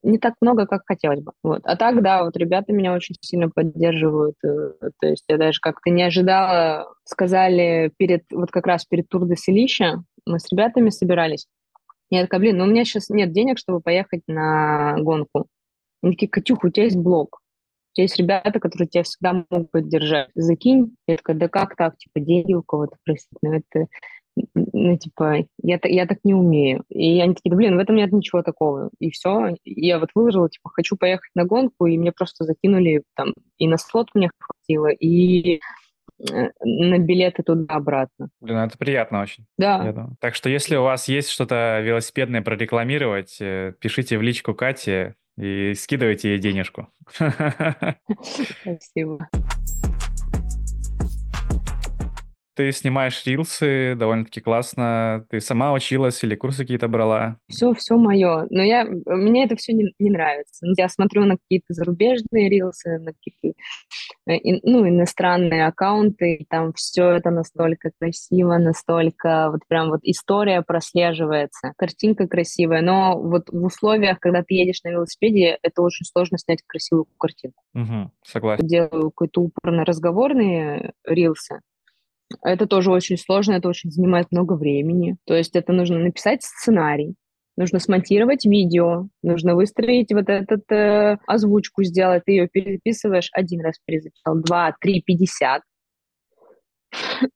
[0.03, 1.33] не так много, как хотелось бы.
[1.43, 1.61] Вот.
[1.65, 4.37] А так, да, вот ребята меня очень сильно поддерживают.
[4.43, 9.27] Э, то есть я даже как-то не ожидала, сказали перед, вот как раз перед Тур
[9.27, 11.47] де Селища, мы с ребятами собирались.
[12.09, 15.47] Я такая, блин, ну у меня сейчас нет денег, чтобы поехать на гонку.
[16.03, 17.40] Они такие, Катюх, у тебя есть блог
[17.97, 20.29] есть ребята, которые тебя всегда могут поддержать.
[20.35, 20.95] Закинь.
[21.07, 21.97] Я такая, да как так?
[21.97, 23.29] Типа, деньги у кого-то просить.
[23.43, 23.87] Ну, это,
[24.55, 26.85] ну, типа, я, я так не умею.
[26.89, 28.91] И они такие, да, блин, в этом нет ничего такого.
[28.99, 29.57] И все.
[29.65, 33.67] И я вот выложила, типа, хочу поехать на гонку, и мне просто закинули там, и
[33.67, 35.61] на слот мне хватило, и
[36.31, 38.29] э, на билеты туда-обратно.
[38.41, 39.47] Блин, ну, это приятно очень.
[39.59, 40.11] Да.
[40.21, 45.75] Так что если у вас есть что-то велосипедное прорекламировать, э, пишите в личку Кате, и
[45.75, 46.89] скидывайте ей денежку.
[48.63, 49.29] Спасибо.
[52.61, 55.25] Ты снимаешь рилсы довольно-таки классно.
[55.31, 57.39] Ты сама училась или курсы какие-то брала?
[57.49, 58.47] Все, все мое.
[58.51, 60.67] Но я, мне это все не, не нравится.
[60.77, 63.59] Я смотрю на какие-то зарубежные рилсы, на какие-то
[64.31, 70.61] э, ну, иностранные аккаунты, и там все это настолько красиво, настолько вот прям вот история
[70.61, 76.37] прослеживается, картинка красивая, но вот в условиях, когда ты едешь на велосипеде, это очень сложно
[76.37, 77.63] снять красивую картинку.
[77.73, 78.67] Угу, согласен.
[78.67, 81.61] Делаю какой-то упор на разговорные рилсы,
[82.43, 85.17] это тоже очень сложно, это очень занимает много времени.
[85.27, 87.15] То есть это нужно написать сценарий,
[87.57, 93.79] нужно смонтировать видео, нужно выстроить вот этот э, озвучку сделать, ты ее переписываешь один раз
[93.85, 95.63] перезаписал, два, три, пятьдесят.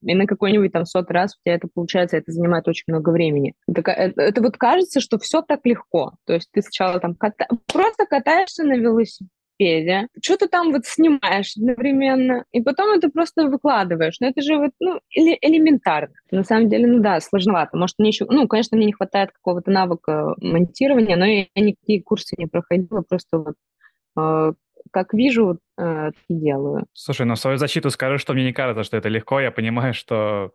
[0.02, 3.54] И на какой-нибудь там сот раз у тебя это получается, это занимает очень много времени.
[3.68, 6.14] Это, это, это вот кажется, что все так легко.
[6.26, 7.46] То есть ты сначала там ката...
[7.72, 13.46] просто катаешься на велосипеде, велосипеде, что ты там вот снимаешь одновременно, и потом это просто
[13.48, 14.16] выкладываешь.
[14.20, 16.14] Но это же вот, ну, эле- элементарно.
[16.30, 17.76] На самом деле, ну да, сложновато.
[17.76, 22.34] Может, мне еще, ну, конечно, мне не хватает какого-то навыка монтирования, но я никакие курсы
[22.38, 23.54] не проходила, просто вот
[24.16, 24.52] э,
[24.90, 26.86] как вижу, э, так и делаю.
[26.92, 29.40] Слушай, ну в свою защиту скажу, что мне не кажется, что это легко.
[29.40, 30.52] Я понимаю, что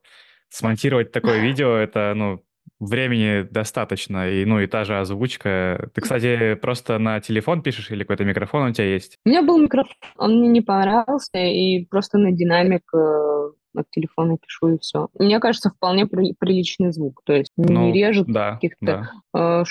[0.49, 2.43] смонтировать такое видео, это, ну,
[2.79, 5.89] времени достаточно, и, ну, и та же озвучка.
[5.93, 9.17] Ты, кстати, просто на телефон пишешь или какой-то микрофон у тебя есть?
[9.25, 14.37] У меня был микрофон, он мне не понравился, и просто на динамик э, от телефона
[14.37, 15.09] пишу, и все.
[15.17, 17.21] Мне кажется, вполне при, приличный звук.
[17.25, 19.11] То есть ну, не режет, да, каких-то да.
[19.35, 19.63] Э,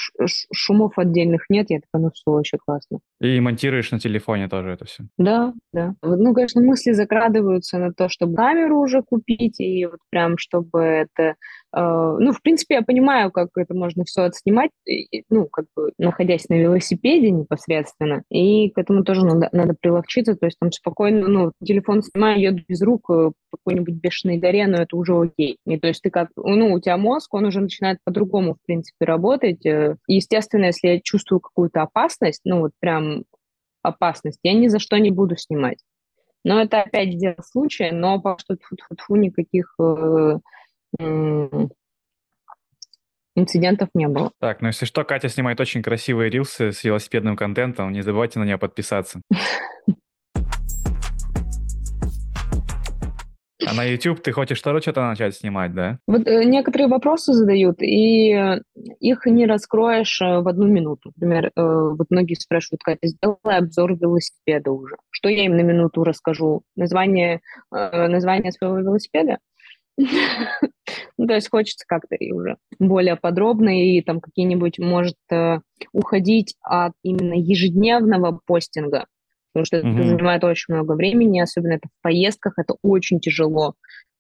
[0.53, 1.71] шумов отдельных нет.
[1.71, 2.99] Я такая, ну все, вообще классно.
[3.21, 5.05] И монтируешь на телефоне тоже это все?
[5.17, 5.95] Да, да.
[6.03, 11.35] Ну, конечно, мысли закрадываются на то, чтобы камеру уже купить, и вот прям, чтобы это...
[11.75, 14.71] Э, ну, в принципе, я понимаю, как это можно все отснимать,
[15.31, 20.47] ну, как бы находясь на велосипеде непосредственно, и к этому тоже надо, надо приловчиться, то
[20.47, 24.97] есть там спокойно, ну, телефон снимаю, еду без рук э, какой-нибудь бешеной горе, но это
[24.97, 25.59] уже окей.
[25.67, 29.05] И то есть ты как, ну, у тебя мозг, он уже начинает по-другому, в принципе,
[29.05, 29.48] работать.
[29.51, 33.25] Э, и, естественно, если я чувствую какую-то опасность, ну, вот прям
[33.83, 35.79] опасность, я ни за что не буду снимать.
[36.45, 40.39] Но это опять дело случая, но по что тьфу никаких э,
[40.99, 41.49] э,
[43.35, 44.31] инцидентов не было.
[44.41, 48.45] Так, ну если что, Катя снимает очень красивые рилсы с велосипедным контентом, не забывайте на
[48.45, 49.21] нее подписаться.
[53.69, 55.99] А на YouTube ты хочешь тоже что-то начать снимать, да?
[56.07, 58.61] Вот э, некоторые вопросы задают, и
[59.01, 61.13] их не раскроешь э, в одну минуту.
[61.17, 64.97] Например, э, вот многие спрашивают, Катя, сделай обзор велосипеда уже.
[65.11, 66.63] Что я им на минуту расскажу?
[66.77, 67.41] Название,
[67.75, 69.39] э, название своего велосипеда?
[71.19, 75.59] Ну, то есть хочется как-то и уже более подробно, и там какие-нибудь, может, э,
[75.93, 79.07] уходить от именно ежедневного постинга,
[79.53, 83.75] потому что это занимает очень много времени, особенно это в поездках, это очень тяжело.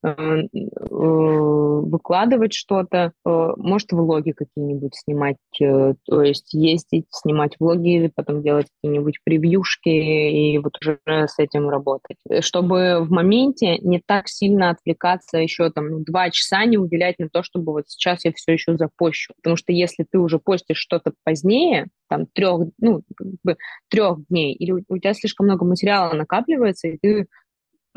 [0.05, 8.43] Э, э, выкладывать что-то, э, может, влоги какие-нибудь снимать, то есть ездить, снимать влоги, потом
[8.43, 12.17] делать какие-нибудь превьюшки и вот уже с этим работать.
[12.41, 17.29] Чтобы в моменте не так сильно отвлекаться еще там ну, два часа, не уделять на
[17.29, 19.33] то, чтобы вот сейчас я все еще запощу.
[19.43, 23.57] Потому что если ты уже постишь что-то позднее, там трех, ну, как бы
[23.89, 27.27] трех дней, или у, у тебя слишком много материала накапливается, и ты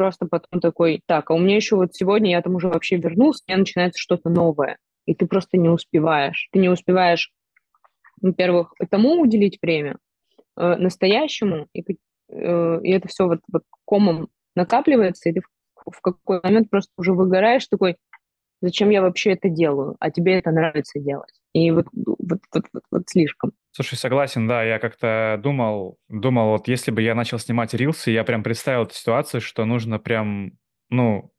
[0.02, 3.44] просто потом такой, так, а у меня еще вот сегодня я там уже вообще вернулся,
[3.48, 6.50] у меня начинается что-то новое, и ты просто не успеваешь.
[6.52, 7.32] Ты не успеваешь,
[8.20, 9.98] во-первых, тому уделить время,
[10.58, 11.84] э, настоящему, и,
[12.30, 15.42] э, и это все вот, вот комом накапливается, и ты
[15.86, 17.98] в, в какой момент просто уже выгораешь, такой,
[18.60, 21.40] зачем я вообще это делаю, а тебе это нравится делать.
[21.54, 23.52] И вот, вот, вот, вот, вот слишком.
[23.74, 28.24] Слушай, согласен, да, я как-то думал, думал, вот если бы я начал снимать рилсы, я
[28.24, 30.52] прям представил эту ситуацию, что нужно прям,
[30.90, 31.32] ну,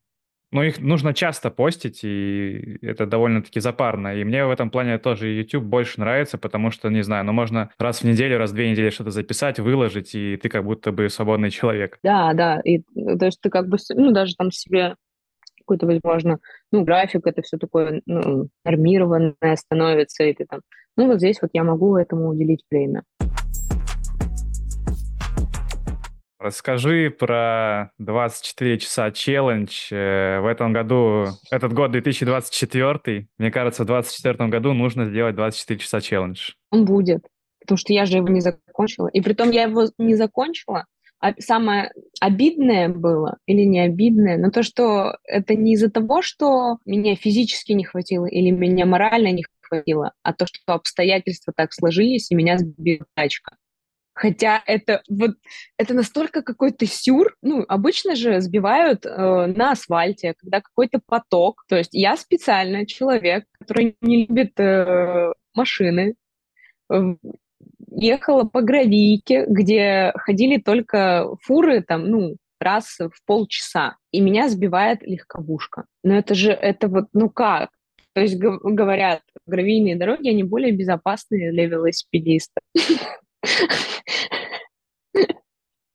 [0.53, 4.15] ну, их нужно часто постить, и это довольно-таки запарно.
[4.15, 7.71] И мне в этом плане тоже YouTube больше нравится, потому что, не знаю, ну, можно
[7.79, 11.09] раз в неделю, раз в две недели что-то записать, выложить, и ты как будто бы
[11.09, 11.97] свободный человек.
[12.03, 14.95] Да, да, и то есть ты как бы, ну, даже там себе
[15.65, 16.39] какой-то, возможно,
[16.71, 20.61] ну, график, это все такое ну, нормированное становится, и ты там
[20.95, 23.03] ну вот здесь вот я могу этому уделить время.
[26.37, 29.87] Расскажи про 24 часа челлендж.
[29.91, 35.79] Э, в этом году, этот год 2024, мне кажется, в 2024 году нужно сделать 24
[35.79, 36.51] часа челлендж.
[36.69, 37.25] Он будет,
[37.61, 39.07] потому что я же его не закончила.
[39.07, 40.85] И при том я его не закончила,
[41.39, 47.15] самое обидное было или не обидное, но то, что это не из-за того, что меня
[47.15, 52.35] физически не хватило или меня морально не хватило, а то, что обстоятельства так сложились, и
[52.35, 53.55] меня сбила тачка.
[54.15, 55.31] Хотя это вот
[55.77, 57.35] это настолько какой-то сюр.
[57.41, 61.65] Ну, обычно же сбивают э, на асфальте, когда какой-то поток.
[61.67, 66.13] То есть я специально человек, который не любит э, машины,
[66.91, 67.15] э,
[67.91, 75.03] ехала по гравийке, где ходили только фуры, там, ну, раз в полчаса, и меня сбивает
[75.03, 75.85] легковушка.
[76.03, 77.69] Но это же, это вот, ну как?
[78.13, 82.61] То есть говорят, гравийные дороги, они более безопасные для велосипедиста.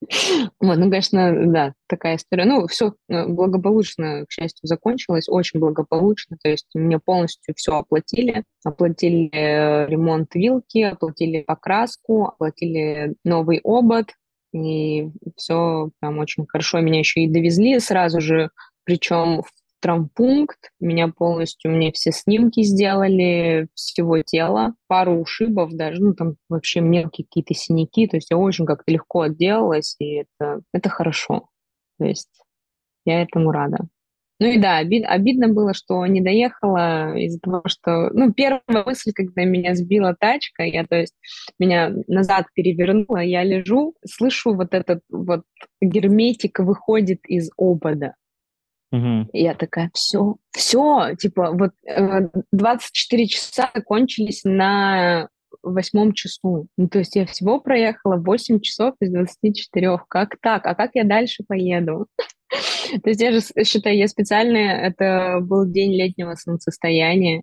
[0.60, 2.44] Вот, ну, конечно, да, такая история.
[2.44, 6.36] Ну, все э, благополучно, к счастью, закончилось, очень благополучно.
[6.42, 8.44] То есть мне полностью все оплатили.
[8.64, 14.06] Оплатили э, ремонт вилки, оплатили покраску, оплатили новый обод.
[14.54, 16.80] И все прям очень хорошо.
[16.80, 18.50] Меня еще и довезли сразу же,
[18.84, 19.42] причем
[19.80, 26.80] травмпункт, меня полностью, мне все снимки сделали всего тела, пару ушибов даже, ну там вообще
[26.80, 31.48] мелкие какие-то синяки, то есть я очень как-то легко отделалась, и это, это хорошо.
[31.98, 32.30] То есть
[33.04, 33.88] я этому рада.
[34.40, 38.10] Ну и да, обид, обидно было, что не доехала из-за того, что...
[38.12, 41.14] Ну, первая мысль, когда меня сбила тачка, я, то есть,
[41.58, 45.42] меня назад перевернула, я лежу, слышу вот этот вот
[45.80, 48.14] герметик выходит из обода.
[48.90, 49.30] Угу.
[49.32, 51.72] Я такая, все, все, типа, вот
[52.52, 55.28] 24 э, часа кончились на
[55.62, 56.68] восьмом часу.
[56.76, 59.98] Ну, то есть я всего проехала 8 часов из 24.
[60.08, 60.66] Как так?
[60.66, 62.06] А как я дальше поеду?
[63.02, 67.42] То есть я же считаю, я специально, это был день летнего солнцестояния.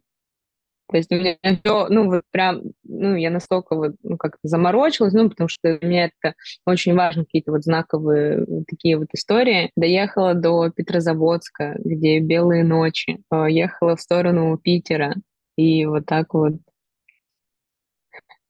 [0.91, 5.13] То есть у меня все, ну, вот прям, ну, я настолько вот, ну, как-то заморочилась,
[5.13, 9.71] ну, потому что для меня это очень важно, какие-то вот знаковые такие вот истории.
[9.75, 15.15] Доехала до Петрозаводска, где белые ночи, ехала в сторону Питера,
[15.57, 16.53] и вот так вот.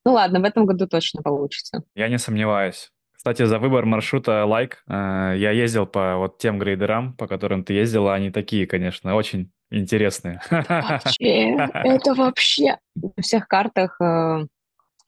[0.06, 1.84] Ну ладно, в этом году точно получится.
[1.96, 2.92] Я не сомневаюсь.
[3.26, 4.84] Кстати, за выбор маршрута лайк.
[4.88, 8.14] Э, я ездил по вот тем грейдерам, по которым ты ездила.
[8.14, 10.42] Они такие, конечно, очень интересные.
[10.50, 14.46] Вообще, это вообще на всех картах э,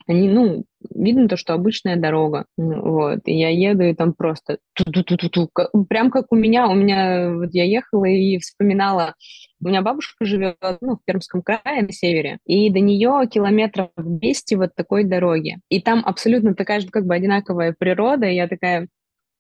[0.08, 0.64] они, ну,
[0.96, 5.50] видно то, что обычная дорога, вот, и я еду, и там просто ту-ту-ту-ту-ту,
[5.90, 9.16] прям как у меня, у меня, вот я ехала и вспоминала,
[9.62, 14.56] у меня бабушка живет, ну, в Пермском крае, на севере, и до нее километров 200
[14.56, 18.88] вот такой дороги, и там абсолютно такая же, как бы, одинаковая природа, и я такая,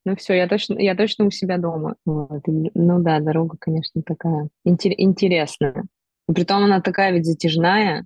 [0.07, 1.95] ну все, я точно, я точно у себя дома.
[2.05, 2.47] Вот.
[2.47, 5.83] И, ну да, дорога, конечно, такая интер- интересная.
[6.33, 8.05] Притом она такая ведь затяжная.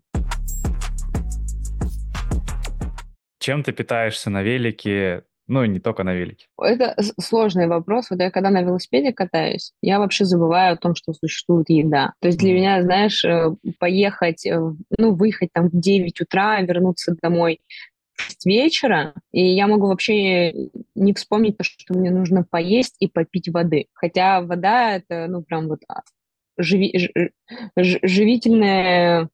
[3.37, 5.25] Чем ты питаешься на велике?
[5.47, 6.47] Ну, не только на велике.
[6.59, 8.09] Это сложный вопрос.
[8.09, 12.13] Вот я когда на велосипеде катаюсь, я вообще забываю о том, что существует еда.
[12.19, 14.59] То есть для меня, знаешь, э, поехать, э,
[14.97, 17.59] ну, выехать там в 9 утра, вернуться домой
[18.39, 20.53] в вечера, и я могу вообще
[20.95, 23.87] не вспомнить то, что мне нужно поесть и попить воды.
[23.93, 26.01] Хотя вода— это, ну, прям вот а,
[26.57, 27.09] живи,
[27.77, 29.29] ж, живительная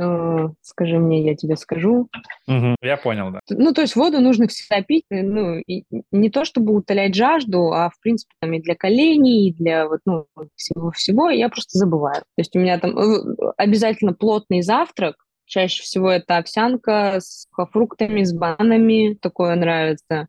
[0.00, 2.08] Э, скажи мне, я тебе скажу.
[2.48, 3.40] Угу, я понял, да.
[3.50, 7.72] Ну, то есть воду нужно всегда пить, э, ну, и не то чтобы утолять жажду,
[7.72, 12.20] а, в принципе, там и для коленей, и для вот, ну, всего-всего, я просто забываю.
[12.20, 15.16] То есть у меня там э, обязательно плотный завтрак,
[15.50, 20.28] чаще всего это овсянка с фруктами, с бананами, такое нравится,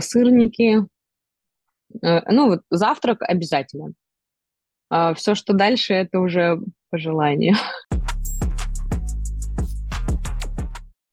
[0.00, 0.86] сырники,
[2.02, 3.92] ну, вот завтрак обязательно.
[4.90, 6.58] А все, что дальше, это уже
[6.90, 7.54] по желанию.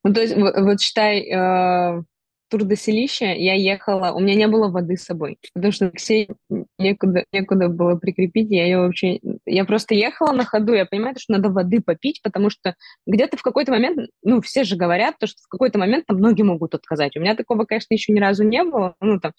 [0.07, 2.03] Ну, то есть, вот, вот считай, э,
[2.47, 6.29] тур до селища я ехала, у меня не было воды с собой, потому что Алексей
[6.77, 9.19] некуда, некуда было прикрепить, я ее вообще...
[9.45, 13.41] Я просто ехала на ходу, я понимаю, что надо воды попить, потому что где-то в
[13.41, 17.15] какой-то момент, ну, все же говорят, то, что в какой-то момент там ноги могут отказать.
[17.15, 19.33] У меня такого, конечно, еще ни разу не было, ну, там,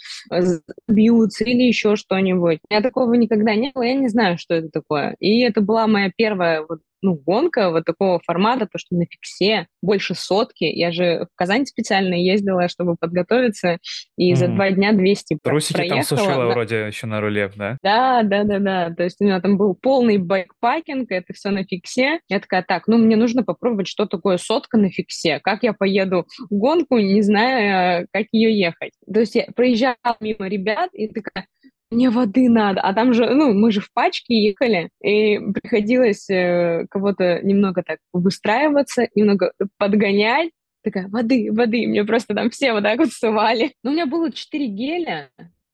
[0.88, 2.58] бьются или еще что-нибудь.
[2.68, 5.16] У меня такого никогда не было, я не знаю, что это такое.
[5.18, 9.68] И это была моя первая вот ну, гонка вот такого формата, то, что на фиксе
[9.80, 10.64] больше сотки.
[10.64, 13.78] Я же в Казань специально ездила, чтобы подготовиться,
[14.16, 14.36] и mm.
[14.36, 16.02] за два дня 200 Трусики проехала.
[16.02, 16.52] там сушила да.
[16.52, 17.78] вроде еще на руле, да?
[17.80, 18.90] Да, да, да, да.
[18.90, 22.18] То есть у меня там был полный байкпакинг, это все на фиксе.
[22.28, 25.38] Я такая, так, ну, мне нужно попробовать, что такое сотка на фиксе.
[25.38, 28.92] Как я поеду в гонку, не зная, как ее ехать.
[29.12, 31.46] То есть я проезжала мимо ребят и такая,
[31.90, 32.80] мне воды надо.
[32.80, 37.98] А там же, ну, мы же в пачке ехали, и приходилось э, кого-то немного так
[38.12, 40.50] выстраиваться, немного подгонять.
[40.82, 41.86] Такая, воды, воды.
[41.86, 43.72] Мне просто там все вот так вот сували.
[43.82, 45.30] Но у меня было 4 геля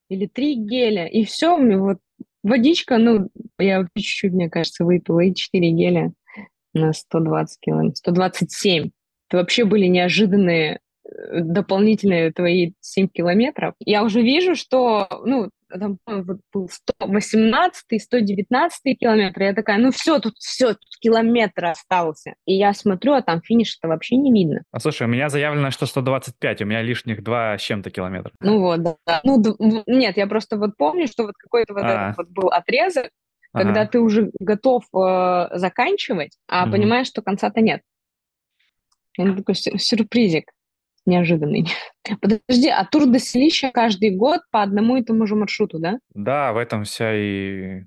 [0.08, 1.98] или 3 геля, и все, мне вот
[2.42, 6.12] водичка, ну, я чуть-чуть, мне кажется, выпила, и 4 геля
[6.74, 8.90] на 120 километров, 127.
[9.28, 13.74] Это вообще были неожиданные э, дополнительные твои 7 километров.
[13.80, 15.98] Я уже вижу, что, ну, там
[16.52, 22.34] был 118 119 километр, я такая, ну все, тут все, тут километр остался.
[22.46, 24.62] И я смотрю, а там финиш-то вообще не видно.
[24.70, 28.32] А слушай, у меня заявлено, что 125, у меня лишних 2 с чем-то километра.
[28.40, 29.20] Ну вот, да.
[29.24, 29.42] Ну,
[29.86, 32.10] нет, я просто вот помню, что вот какой-то вот, а.
[32.10, 33.10] этот вот был отрезок,
[33.52, 33.64] ага.
[33.64, 36.72] когда ты уже готов э, заканчивать, а угу.
[36.72, 37.82] понимаешь, что конца-то нет.
[39.18, 40.50] Это такой сюрпризик
[41.06, 41.68] неожиданный.
[42.20, 45.98] Подожди, а тур до селища каждый год по одному и тому же маршруту, да?
[46.14, 47.84] Да, в этом вся и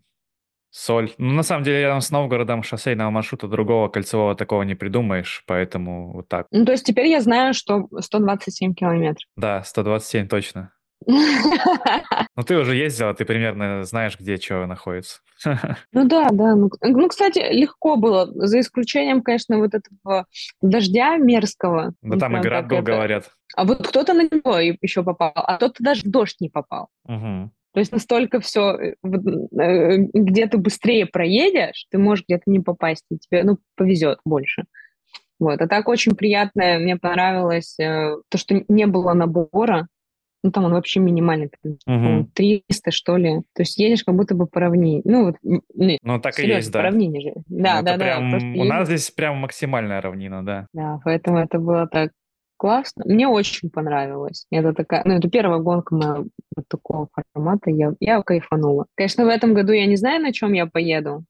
[0.75, 1.11] соль.
[1.17, 6.13] Ну, на самом деле, рядом с Новгородом шоссейного маршрута другого кольцевого такого не придумаешь, поэтому
[6.13, 6.47] вот так.
[6.51, 9.27] Ну, то есть теперь я знаю, что 127 километров.
[9.37, 10.71] Да, 127 точно.
[12.37, 15.19] Ну, ты уже ездила, ты примерно знаешь, где что находится.
[15.91, 16.55] Ну да, да.
[16.55, 20.25] Ну, ну, кстати, легко было, за исключением, конечно, вот этого
[20.61, 21.93] дождя мерзкого.
[22.01, 22.85] Да там и град был, это...
[22.85, 23.31] говорят.
[23.55, 26.89] А вот кто-то на него еще попал, а кто-то даже в дождь не попал.
[27.05, 27.51] Угу.
[27.73, 33.03] То есть настолько все, э, э, где ты быстрее проедешь, ты можешь где-то не попасть,
[33.11, 34.63] и тебе, ну, повезет больше.
[35.39, 35.61] Вот.
[35.61, 39.89] А так очень приятное, мне понравилось э, то, что не было набора,
[40.45, 42.29] ну, там он вообще минимальный, угу.
[42.35, 43.41] 300, что ли.
[43.55, 45.01] То есть едешь как будто бы по равнине.
[45.03, 45.35] Ну, вот,
[45.73, 46.79] ну так серьезно, и есть, да.
[46.79, 47.33] по равнине же.
[47.47, 47.97] Да, ну, да, да.
[47.97, 48.69] Прям, у едешь.
[48.69, 50.67] нас здесь прям максимальная равнина, да.
[50.71, 52.11] Да, поэтому это было так
[52.57, 53.05] классно.
[53.07, 54.45] Мне очень понравилось.
[54.51, 56.17] Это такая, ну, это первая гонка моя
[56.55, 57.71] вот такого формата.
[57.71, 58.85] Я, я кайфанула.
[58.95, 61.23] Конечно, в этом году я не знаю, на чем я поеду.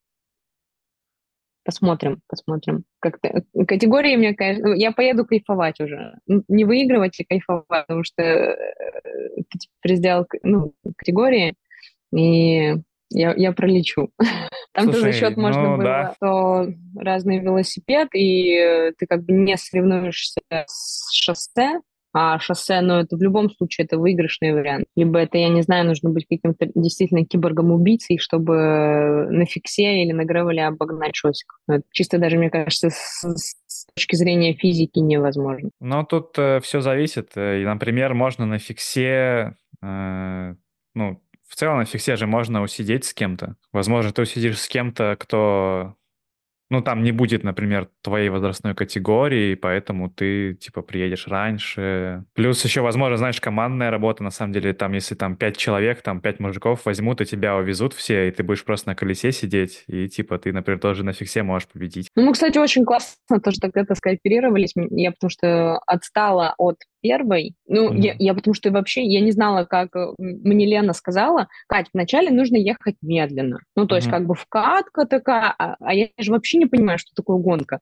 [1.66, 2.84] Посмотрим, посмотрим.
[2.99, 8.53] Как-то категории мне, конечно, я поеду кайфовать уже, не выигрывать, а кайфовать, потому что э,
[9.49, 11.55] ты теперь сделал ну, категории,
[12.16, 12.76] и
[13.09, 14.11] я, я пролечу.
[14.74, 16.13] Там Слушай, тоже счет можно ну, было, да.
[16.16, 21.80] что разный велосипед, и ты как бы не соревнуешься с шоссе,
[22.18, 24.86] а шоссе, но это в любом случае это выигрышный вариант.
[24.95, 30.24] Либо это, я не знаю, нужно быть каким-то действительно киборгом-убийцей, чтобы на фиксе или на
[30.24, 31.59] гревеле обогнать шосик.
[31.91, 33.22] Чисто даже, мне кажется, с,
[33.68, 35.72] с точки зрения физики невозможно.
[35.82, 37.32] Но тут э, все зависит.
[37.36, 40.55] Э, и, например, можно на фиксе, э,
[40.93, 43.57] ну, в целом на фиксе же можно усидеть с кем-то.
[43.74, 45.95] Возможно, ты усидишь с кем-то, кто
[46.70, 52.26] ну, там не будет, например, твоей возрастной категории, поэтому ты, типа, приедешь раньше.
[52.34, 56.22] Плюс еще, возможно, знаешь, командная работа, на самом деле, там, если там пять человек, там,
[56.22, 60.07] пять мужиков возьмут и тебя увезут все, и ты будешь просто на колесе сидеть, и,
[60.07, 62.09] типа, ты, например, тоже на фиксе можешь победить.
[62.16, 64.74] Ну, мы, кстати, очень классно тоже тогда-то скооперировались.
[64.76, 67.53] Я потому что отстала от первой.
[67.68, 67.99] Ну, mm-hmm.
[67.99, 72.32] я, я потому что вообще я не знала, как э, мне Лена сказала, Кать, вначале
[72.32, 73.60] нужно ехать медленно.
[73.76, 73.97] Ну, то mm-hmm.
[73.99, 77.80] есть как бы вкатка такая, а, а я же вообще не понимаю, что такое гонка.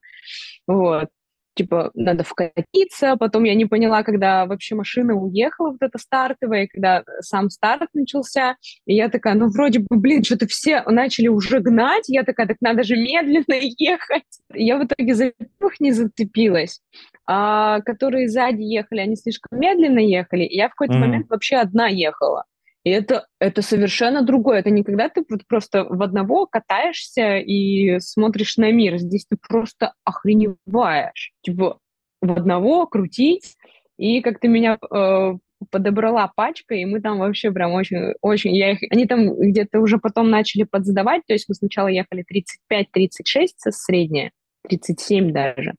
[0.66, 1.08] Вот
[1.54, 7.04] типа, надо вкатиться, потом я не поняла, когда вообще машина уехала, вот эта стартовая, когда
[7.20, 8.56] сам старт начался,
[8.86, 12.56] и я такая, ну, вроде бы, блин, что-то все начали уже гнать, я такая, так
[12.60, 14.24] надо же медленно ехать.
[14.52, 16.80] Я в итоге за первых не зацепилась,
[17.26, 20.98] а которые сзади ехали, они слишком медленно ехали, и я в какой-то mm-hmm.
[20.98, 22.44] момент вообще одна ехала.
[22.84, 24.58] И это, это совершенно другое.
[24.58, 28.98] Это не когда ты вот просто в одного катаешься и смотришь на мир.
[28.98, 31.32] Здесь ты просто охреневаешь.
[31.40, 31.78] Типа
[32.20, 33.56] в одного крутить.
[33.96, 35.32] И как-то меня э,
[35.70, 39.98] подобрала пачка, и мы там вообще прям очень, очень, я их, они там где-то уже
[39.98, 42.24] потом начали подсдавать, то есть мы сначала ехали
[42.72, 44.32] 35-36 средняя,
[44.68, 45.74] 37 даже,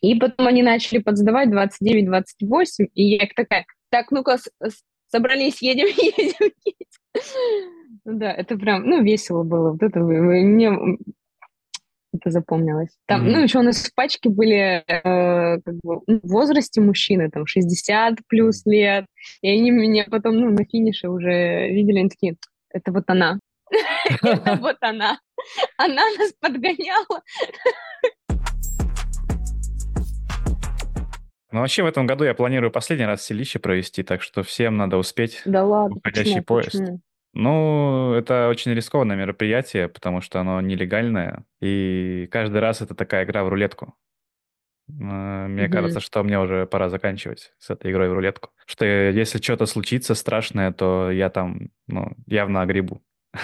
[0.00, 4.38] и потом они начали подсдавать 29-28, и я такая, так, ну-ка,
[5.10, 7.72] собрались, едем, едем, едем.
[8.04, 9.72] Ну да, это прям, ну, весело было.
[9.72, 10.70] Вот это мне
[12.14, 12.90] это запомнилось.
[13.06, 13.30] Там, mm-hmm.
[13.30, 17.46] ну, еще у нас в пачке были э, как бы, ну, в возрасте мужчины, там,
[17.46, 19.06] 60 плюс лет,
[19.42, 22.36] и они меня потом, ну, на финише уже видели, они такие,
[22.70, 23.38] это вот она.
[24.08, 25.20] Это вот она.
[25.76, 27.22] Она нас подгоняла.
[31.50, 34.98] Ну, вообще в этом году я планирую последний раз селище провести, так что всем надо
[34.98, 35.42] успеть.
[35.44, 36.72] Да ладно, Уходящий поезд.
[36.72, 37.00] Почему?
[37.34, 43.44] Ну, это очень рискованное мероприятие, потому что оно нелегальное, и каждый раз это такая игра
[43.44, 43.94] в рулетку.
[44.88, 45.72] Э, мне угу.
[45.72, 48.50] кажется, что мне уже пора заканчивать с этой игрой в рулетку.
[48.66, 53.02] Что если что-то случится страшное, то я там ну, явно огребу.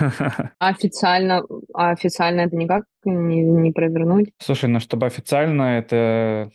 [0.59, 1.42] А официально,
[1.74, 4.32] а официально это никак не, не провернуть?
[4.38, 6.50] Слушай, ну чтобы официально это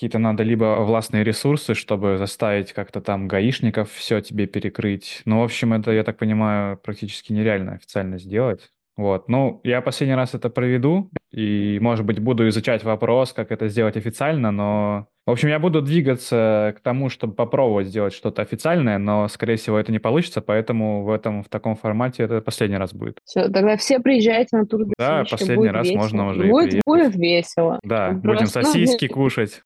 [0.00, 5.20] какие-то надо либо властные ресурсы, чтобы заставить как-то там гаишников все тебе перекрыть.
[5.26, 8.70] Ну, в общем, это, я так понимаю, практически нереально официально сделать.
[9.00, 9.30] Вот.
[9.30, 13.96] Ну, я последний раз это проведу, и, может быть, буду изучать вопрос, как это сделать
[13.96, 19.26] официально, но в общем, я буду двигаться к тому, чтобы попробовать сделать что-то официальное, но,
[19.28, 23.20] скорее всего, это не получится, поэтому в этом, в таком формате это последний раз будет.
[23.24, 24.84] Все, тогда все приезжайте на тур.
[24.98, 26.02] Да, последний раз весело.
[26.02, 27.78] можно уже будет, и Будет весело.
[27.82, 29.62] Да, Просто, будем сосиски кушать.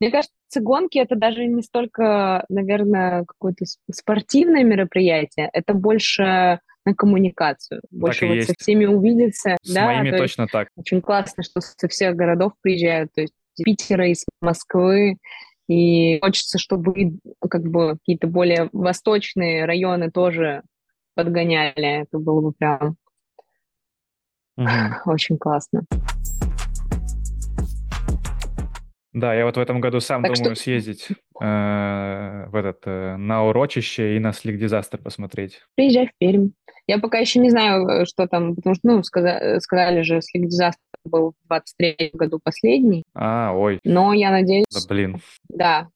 [0.00, 7.80] Мне кажется, гонки это даже не столько, наверное, какое-то спортивное мероприятие, это больше на коммуникацию.
[7.90, 8.48] Больше вот есть.
[8.48, 9.56] со всеми увидеться.
[9.62, 10.68] С да, моими точно так.
[10.76, 13.12] Очень классно, что со всех городов приезжают.
[13.12, 15.18] То есть Питера, из Москвы,
[15.68, 17.18] и хочется, чтобы
[17.48, 20.62] как бы какие-то более восточные районы тоже
[21.14, 22.02] подгоняли.
[22.02, 22.96] Это было бы прям
[24.56, 24.68] угу.
[25.06, 25.84] очень классно.
[29.12, 30.64] Да, я вот в этом году сам так думаю что...
[30.64, 35.60] съездить э, в этот э, на урочище и на Слик Дизастер посмотреть.
[35.74, 36.50] Приезжай в Пермь.
[36.86, 40.48] Я пока еще не знаю, э, что там, потому что, ну, сказали, сказали же, Слик
[40.48, 43.04] Дизастер был в 23 году последний.
[43.14, 43.78] А, ой.
[43.84, 44.66] Но я надеюсь...
[44.70, 45.16] Да, блин.
[45.48, 45.88] Да,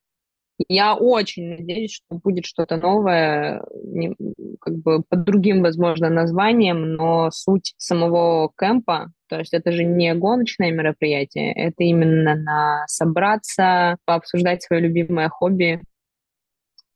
[0.69, 4.15] я очень надеюсь, что будет что-то новое, не,
[4.61, 10.15] как бы под другим, возможно, названием, но суть самого кемпа, то есть это же не
[10.15, 15.83] гоночное мероприятие, это именно на собраться, пообсуждать свое любимое хобби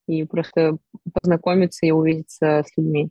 [0.07, 0.79] и просто
[1.13, 3.11] познакомиться и увидеться с людьми.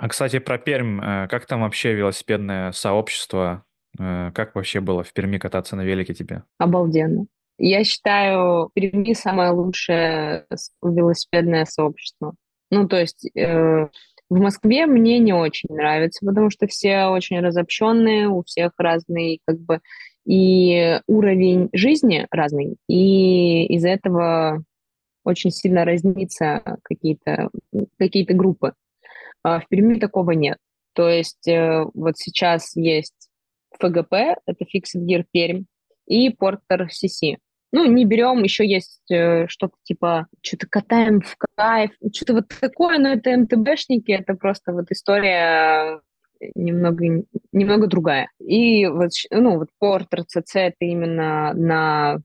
[0.00, 0.98] А, кстати, про Пермь.
[0.98, 3.64] Э, как там вообще велосипедное сообщество?
[3.98, 6.42] Э, как вообще было в Перми кататься на велике тебе?
[6.56, 7.26] Обалденно.
[7.58, 10.46] Я считаю, Перми самое лучшее
[10.82, 12.34] велосипедное сообщество.
[12.70, 13.88] Ну, то есть э,
[14.30, 19.60] в Москве мне не очень нравится, потому что все очень разобщенные, у всех разный как
[19.60, 19.80] бы
[20.24, 24.64] и уровень жизни разный, и из-за этого
[25.24, 27.50] очень сильно разнится какие-то
[27.98, 28.72] какие группы.
[29.42, 30.58] А в Перми такого нет.
[30.94, 33.30] То есть э, вот сейчас есть
[33.78, 34.12] ФГП,
[34.46, 35.64] это Fixed Gear Пермь,
[36.06, 37.36] и Porter CC.
[37.72, 42.98] Ну, не берем, еще есть э, что-то типа, что-то катаем в кайф, что-то вот такое,
[42.98, 46.00] но это МТБшники, это просто вот история
[46.56, 48.28] немного, немного другая.
[48.40, 52.18] И вот, ну, вот Porter CC это именно на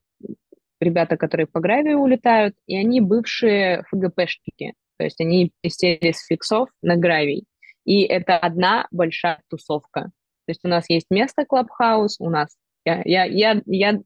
[0.79, 6.69] ребята, которые по гравию улетают, и они бывшие ФГПшники, то есть они пересели с фиксов
[6.81, 7.45] на гравий.
[7.85, 10.11] И это одна большая тусовка.
[10.45, 13.99] То есть у нас есть место Clubhouse, у нас я, я, я, я,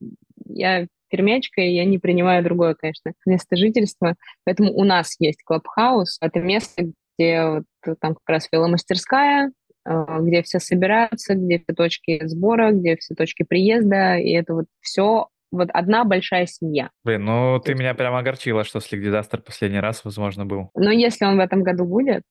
[0.45, 4.15] я пермячка, и я не принимаю другое, конечно, место жительства.
[4.45, 6.17] Поэтому у нас есть Clubhouse.
[6.21, 6.83] Это место,
[7.17, 9.51] где вот, там как раз веломастерская,
[9.83, 14.65] а, где все собираются, где все точки сбора, где все точки приезда, и это вот
[14.81, 16.89] все вот одна большая семья.
[17.03, 20.69] Блин, ну ты меня прям огорчила, что Slick Disaster последний раз, возможно, был.
[20.75, 22.23] Но если он в этом году будет,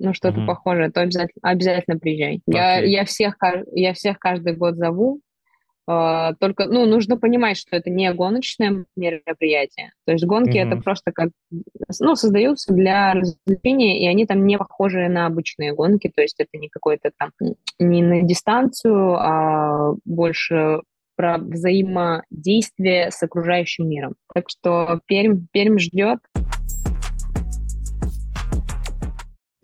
[0.00, 0.46] ну, что-то угу.
[0.46, 2.36] похожее, то обязательно, обязательно приезжай.
[2.36, 2.40] Okay.
[2.46, 3.36] Я, я, всех,
[3.72, 5.20] я всех каждый год зову,
[5.86, 9.92] Uh, только, ну, нужно понимать, что это не гоночное мероприятие.
[10.06, 10.72] То есть гонки mm-hmm.
[10.72, 11.28] это просто как,
[12.00, 16.10] ну, создаются для развлечения, и они там не похожи на обычные гонки.
[16.14, 17.32] То есть это не какой-то там
[17.78, 20.80] не на дистанцию, а больше
[21.16, 24.14] про взаимодействие с окружающим миром.
[24.34, 26.18] Так что Пермь, Пермь ждет.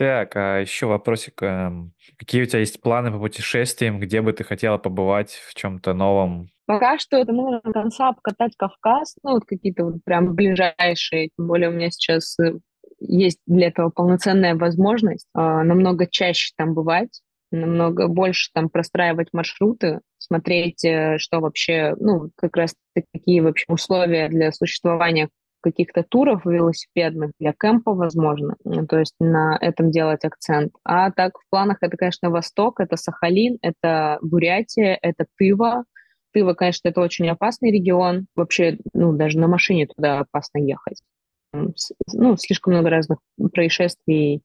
[0.01, 1.43] Так, а еще вопросик.
[1.43, 4.01] Эм, какие у тебя есть планы по путешествиям?
[4.01, 6.49] Где бы ты хотела побывать в чем-то новом?
[6.65, 11.29] Пока что это мы до конца обкатать Кавказ, ну вот какие-то вот прям ближайшие.
[11.37, 12.55] Тем более у меня сейчас э,
[13.01, 17.21] есть для этого полноценная возможность э, намного чаще там бывать,
[17.51, 20.01] намного больше там простраивать маршруты,
[20.31, 22.75] смотреть, э, что вообще, ну, как раз
[23.13, 25.29] такие вообще условия для существования
[25.61, 28.57] каких-то туров велосипедных для кемпа, возможно.
[28.89, 30.73] То есть на этом делать акцент.
[30.85, 35.85] А так в планах это, конечно, Восток, это Сахалин, это Бурятия, это Тыва.
[36.33, 38.27] Тыва, конечно, это очень опасный регион.
[38.37, 41.03] Вообще, ну, даже на машине туда опасно ехать.
[41.53, 43.19] Ну, слишком много разных
[43.53, 44.43] происшествий,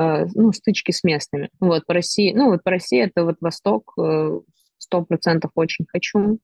[0.00, 1.48] э, ну, стычки с местными.
[1.60, 4.40] Вот по России, ну, вот по России это вот Восток, э,
[4.78, 6.38] сто процентов очень хочу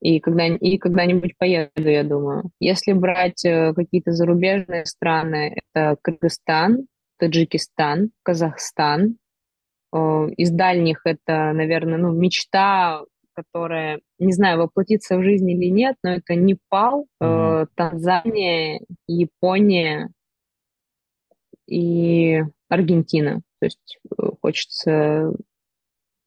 [0.00, 2.50] и, когда, и когда-нибудь поеду, я думаю.
[2.58, 6.86] Если брать э, какие-то зарубежные страны, это Кыргызстан,
[7.18, 9.16] Таджикистан, Казахстан.
[9.92, 13.02] Из дальних это, наверное, ну, мечта,
[13.34, 17.66] которая, не знаю, воплотится в жизни или нет, но это Непал, mm-hmm.
[17.74, 20.10] Танзания, Япония
[21.66, 23.42] и Аргентина.
[23.60, 25.34] То есть э, хочется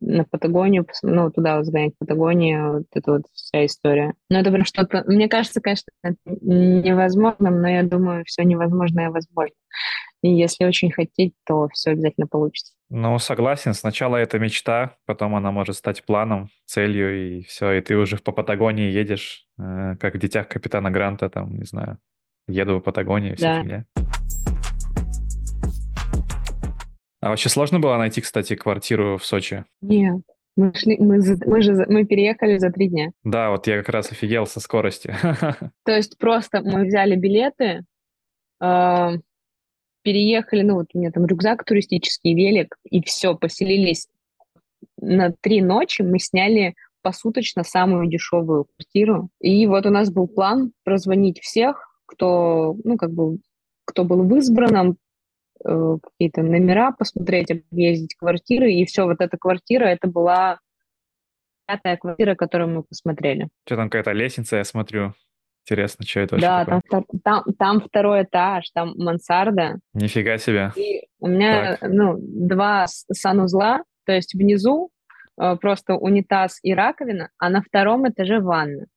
[0.06, 4.14] на Патагонию, ну, туда вот сгонять, Патагония, вот эта вот вся история.
[4.30, 5.91] Но это прям что-то, мне кажется, конечно,
[6.41, 9.56] невозможным, но я думаю, все невозможное возможно.
[10.22, 12.74] И если очень хотеть, то все обязательно получится.
[12.89, 13.74] Ну, согласен.
[13.74, 18.32] Сначала это мечта, потом она может стать планом, целью, и все, и ты уже по
[18.32, 21.97] Патагонии едешь, э, как в «Детях капитана Гранта», там, не знаю,
[22.47, 23.62] еду в Патагонию, вся да.
[23.62, 23.86] фигня.
[27.24, 29.63] А вообще сложно было найти, кстати, квартиру в Сочи?
[29.82, 30.17] Нет.
[30.57, 33.11] Мы, шли, мы, мы же мы переехали за три дня.
[33.24, 35.15] Да, вот я как раз офигел со скоростью.
[35.86, 37.86] То есть просто мы взяли билеты,
[38.61, 39.09] э,
[40.01, 44.09] переехали, ну вот у меня там рюкзак туристический, велик, и все, поселились
[44.99, 49.30] на три ночи, мы сняли посуточно самую дешевую квартиру.
[49.39, 53.38] И вот у нас был план прозвонить всех, кто, ну, как бы,
[53.86, 54.97] кто был в избранном,
[55.66, 60.59] Э, какие-то номера посмотреть, объездить квартиры, и все, вот эта квартира, это была
[61.66, 63.47] пятая квартира, которую мы посмотрели.
[63.66, 65.14] Что там какая-то лестница, я смотрю.
[65.66, 66.82] Интересно, что это Да, там,
[67.24, 69.80] там, там второй этаж, там мансарда.
[69.93, 70.72] Нифига себе.
[70.76, 71.89] И у меня, так.
[71.89, 74.89] ну, два санузла, то есть внизу
[75.39, 78.88] э, просто унитаз и раковина, а на втором этаже ванна.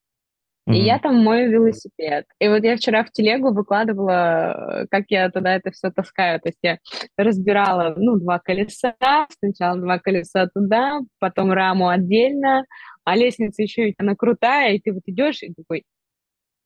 [0.67, 0.75] И mm-hmm.
[0.75, 2.27] я там мою велосипед.
[2.41, 6.41] И вот я вчера в телегу выкладывала, э, как я туда это все таскаю.
[6.41, 6.79] То есть я
[7.17, 8.97] разбирала, ну, два колеса,
[9.39, 12.65] сначала два колеса туда, потом раму отдельно,
[13.05, 15.85] а лестница еще и она крутая, и ты вот идешь и такой,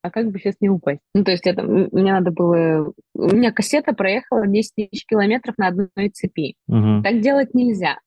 [0.02, 1.00] а как бы сейчас не упасть?
[1.14, 2.92] Ну, то есть это, мне надо было...
[3.14, 6.54] У меня кассета проехала 10 тысяч километров на одной цепи.
[6.68, 7.02] Угу.
[7.02, 7.98] Так делать нельзя.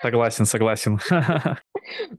[0.00, 0.98] Согласен, согласен.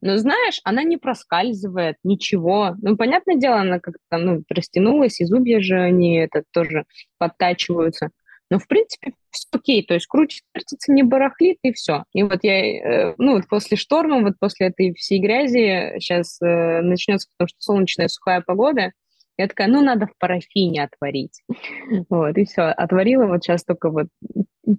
[0.02, 2.76] Но знаешь, она не проскальзывает, ничего.
[2.82, 6.86] Ну, понятное дело, она как-то ну, растянулась, и зубья же они это тоже
[7.18, 8.10] подтачиваются.
[8.56, 12.06] Но, в принципе, все окей, то есть крутится, вертится, не барахлит, и все.
[12.14, 16.80] И вот я, э, ну, вот после шторма, вот после этой всей грязи сейчас э,
[16.80, 18.94] начнется, потому что солнечная сухая погода,
[19.38, 21.44] я такая, ну, надо в парафине отварить.
[22.08, 24.08] Вот, и все, отварила, вот сейчас только вот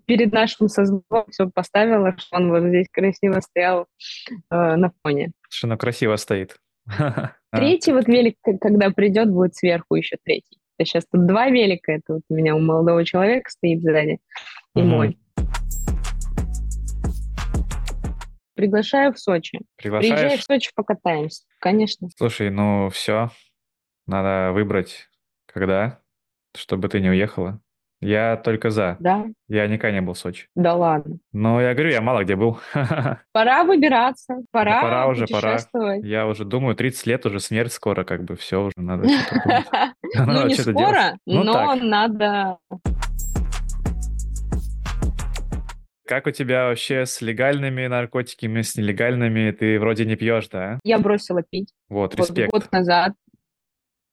[0.07, 3.89] перед нашим созвоном все поставила, что он вот здесь красиво стоял
[4.51, 5.33] э, на фоне.
[5.51, 6.57] Что оно красиво стоит.
[7.53, 10.57] Третий вот велик, когда придет, будет сверху еще третий.
[10.79, 14.19] Сейчас тут два велика, это вот у меня у молодого человека стоит сзади,
[14.75, 14.87] и угу.
[14.87, 15.19] мой.
[18.55, 19.61] Приглашаю в Сочи.
[19.77, 20.19] Приглашаешь?
[20.19, 21.45] Приезжай в Сочи, покатаемся.
[21.61, 22.09] Конечно.
[22.17, 23.31] Слушай, ну все,
[24.07, 25.09] надо выбрать,
[25.47, 26.01] когда,
[26.55, 27.61] чтобы ты не уехала.
[28.01, 28.97] Я только за.
[29.01, 29.25] Да.
[29.49, 30.49] Я никогда не был в Сочи.
[30.55, 31.17] Да ладно.
[31.33, 32.59] Ну, я говорю, я мало где был.
[33.33, 35.59] Пора выбираться, пора Пора уже, пора.
[36.03, 39.05] Я уже думаю, 30 лет уже смерть скоро, как бы все уже надо
[40.15, 42.59] Ну, не скоро, ну но надо...
[46.07, 49.51] Как у тебя вообще с легальными наркотиками, с нелегальными?
[49.51, 50.79] Ты вроде не пьешь, да?
[50.85, 51.73] Я бросила пить.
[51.89, 52.53] Вот, респект.
[52.53, 53.15] Год назад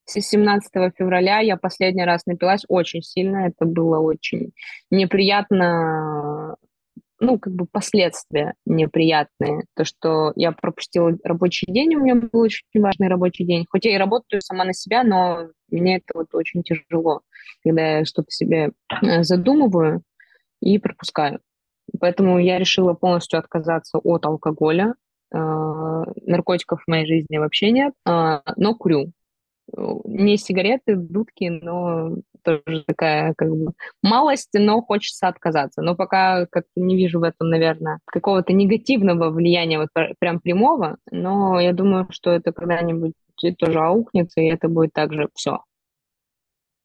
[0.06, 3.48] 17 февраля я последний раз напилась очень сильно.
[3.48, 4.52] Это было очень
[4.90, 6.56] неприятно,
[7.20, 9.64] ну, как бы последствия неприятные.
[9.74, 13.66] То, что я пропустила рабочий день, у меня был очень важный рабочий день.
[13.70, 17.22] Хоть я и работаю сама на себя, но мне это вот очень тяжело,
[17.62, 20.02] когда я что-то себе э, задумываю
[20.60, 21.40] и пропускаю.
[21.98, 24.94] Поэтому я решила полностью отказаться от алкоголя.
[25.34, 25.38] Э,
[26.26, 29.12] наркотиков в моей жизни вообще нет, э, но курю
[29.72, 35.82] не сигареты, дудки, но тоже такая как бы малость, но хочется отказаться.
[35.82, 39.88] Но пока как-то не вижу в этом, наверное, какого-то негативного влияния, вот
[40.18, 43.14] прям прямого, но я думаю, что это когда-нибудь
[43.58, 45.60] тоже аукнется, и это будет также все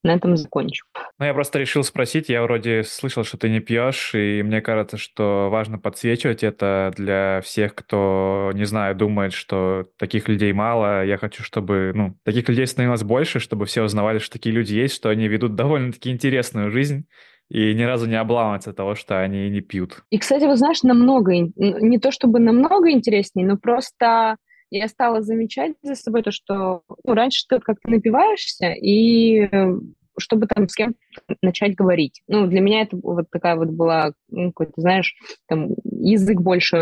[0.03, 0.85] на этом закончу.
[1.17, 4.97] Ну, я просто решил спросить, я вроде слышал, что ты не пьешь, и мне кажется,
[4.97, 11.03] что важно подсвечивать это для всех, кто, не знаю, думает, что таких людей мало.
[11.03, 14.95] Я хочу, чтобы, ну, таких людей становилось больше, чтобы все узнавали, что такие люди есть,
[14.95, 17.05] что они ведут довольно-таки интересную жизнь,
[17.49, 20.03] и ни разу не обламываться от того, что они не пьют.
[20.11, 24.37] И, кстати, вы знаешь, намного, не то чтобы намного интереснее, но просто
[24.69, 29.73] я стала замечать за собой то, что ну, раньше ты как-то напиваешься, и э,
[30.17, 30.95] чтобы там с кем
[31.41, 32.21] начать говорить.
[32.27, 35.15] Ну, для меня это вот такая вот была, ну, какой-то, знаешь,
[35.47, 36.77] там язык больше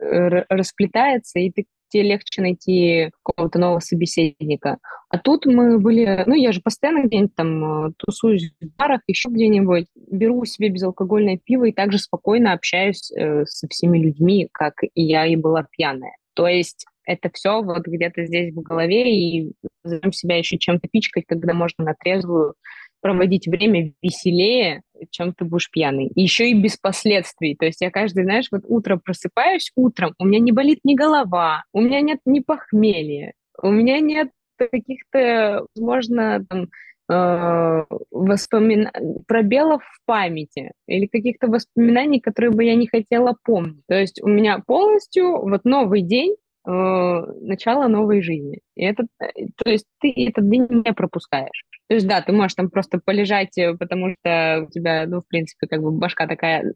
[0.00, 4.78] э, расплетается, и ты тебе легче найти какого-то нового собеседника.
[5.08, 9.28] А тут мы были, ну, я же постоянно где-нибудь там э, тусуюсь в барах, еще
[9.28, 15.02] где-нибудь, беру себе безалкогольное пиво и также спокойно общаюсь э, со всеми людьми, как и
[15.02, 16.16] я и была пьяная.
[16.34, 19.52] То есть это все вот где-то здесь в голове, и
[19.84, 22.54] зовем себя еще чем-то пичкать, когда можно на трезвую
[23.02, 26.06] проводить время веселее, чем ты будешь пьяный.
[26.06, 27.56] И еще и без последствий.
[27.56, 31.64] То есть я каждый, знаешь, вот утром просыпаюсь, утром у меня не болит ни голова,
[31.72, 36.68] у меня нет ни похмелья, у меня нет каких-то, возможно, там,
[37.10, 38.88] э, воспомин...
[39.26, 43.82] пробелов в памяти или каких-то воспоминаний, которые бы я не хотела помнить.
[43.88, 48.60] То есть у меня полностью вот новый день, начало новой жизни.
[48.76, 51.64] И это, э, то есть ты этот день не пропускаешь.
[51.88, 55.26] То есть, да, ты можешь там просто полежать, э, потому что у тебя, ну, в
[55.26, 56.72] принципе, как бы башка такая,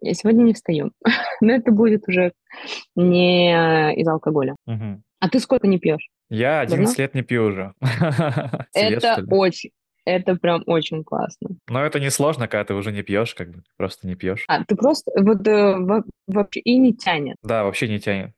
[0.00, 0.90] я сегодня не встаю.
[1.40, 2.32] Но это будет уже
[2.96, 3.52] не
[3.94, 4.56] из алкоголя.
[4.66, 5.02] Угу.
[5.20, 6.08] А ты сколько не пьешь?
[6.28, 7.02] Я 11 Давно?
[7.02, 7.72] лет не пью уже.
[8.74, 9.70] Это очень,
[10.04, 11.50] это прям очень классно.
[11.68, 14.44] Но это не сложно, когда ты уже не пьешь, как бы просто не пьешь.
[14.48, 17.36] А, ты просто вот э, вообще и не тянет.
[17.42, 18.32] Да, вообще не тянет.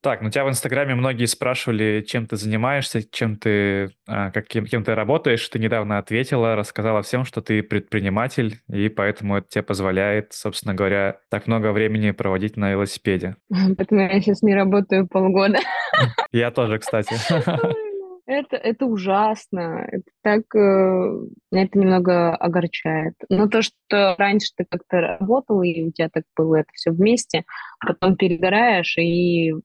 [0.00, 4.64] Так, ну тебя в Инстаграме многие спрашивали, чем ты занимаешься, чем ты, а, как, кем,
[4.64, 5.46] кем ты работаешь.
[5.48, 11.18] Ты недавно ответила, рассказала всем, что ты предприниматель, и поэтому это тебе позволяет, собственно говоря,
[11.30, 13.36] так много времени проводить на велосипеде.
[13.76, 15.58] Поэтому я сейчас не работаю полгода.
[16.32, 17.16] Я тоже, кстати.
[18.28, 19.88] Это, это ужасно.
[19.90, 20.54] Это так...
[20.54, 21.18] Э,
[21.50, 23.14] это немного огорчает.
[23.30, 27.44] Но то, что раньше ты как-то работал, и у тебя так было это все вместе,
[27.80, 29.56] потом перегораешь, и э,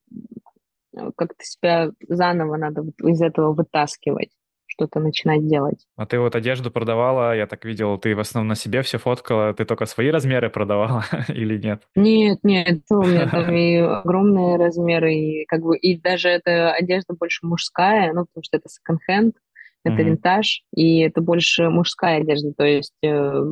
[1.18, 4.32] как-то себя заново надо из этого вытаскивать
[4.74, 5.86] что-то начинать делать.
[5.96, 9.54] А ты вот одежду продавала, я так видел, ты в основном на себе все фоткала,
[9.54, 11.84] ты только свои размеры продавала или нет?
[11.96, 17.14] Нет, нет, у меня там и огромные размеры, и как бы, и даже эта одежда
[17.14, 19.36] больше мужская, ну, потому что это секонд-хенд,
[19.84, 20.04] это mm-hmm.
[20.04, 23.44] винтаж, и это больше мужская одежда, то есть э,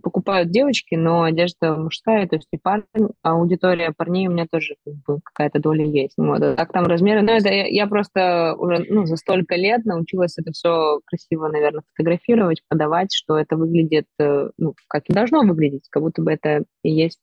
[0.00, 2.84] покупают девочки, но одежда мужская, то есть и парень,
[3.22, 6.14] аудитория парней у меня тоже как бы, какая-то доля есть.
[6.16, 6.42] Вот.
[6.42, 10.38] А так там размеры, но это я, я просто уже ну, за столько лет научилась
[10.38, 15.88] это все красиво, наверное, фотографировать, подавать, что это выглядит, э, ну, как и должно выглядеть,
[15.90, 17.20] как будто бы это и есть.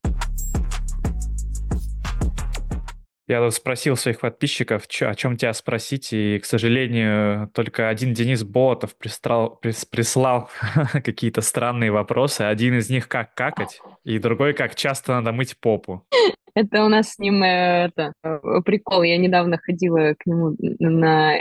[3.28, 8.44] Я спросил своих подписчиков, чё, о чем тебя спросить, и, к сожалению, только один Денис
[8.46, 10.50] Ботов пристрал, прис, прислал
[10.94, 12.44] какие-то странные вопросы.
[12.44, 16.06] Один из них как какать, и другой как часто надо мыть попу.
[16.56, 19.04] Это у нас с ним э, это, э, прикол.
[19.04, 21.36] Я недавно ходила к нему на,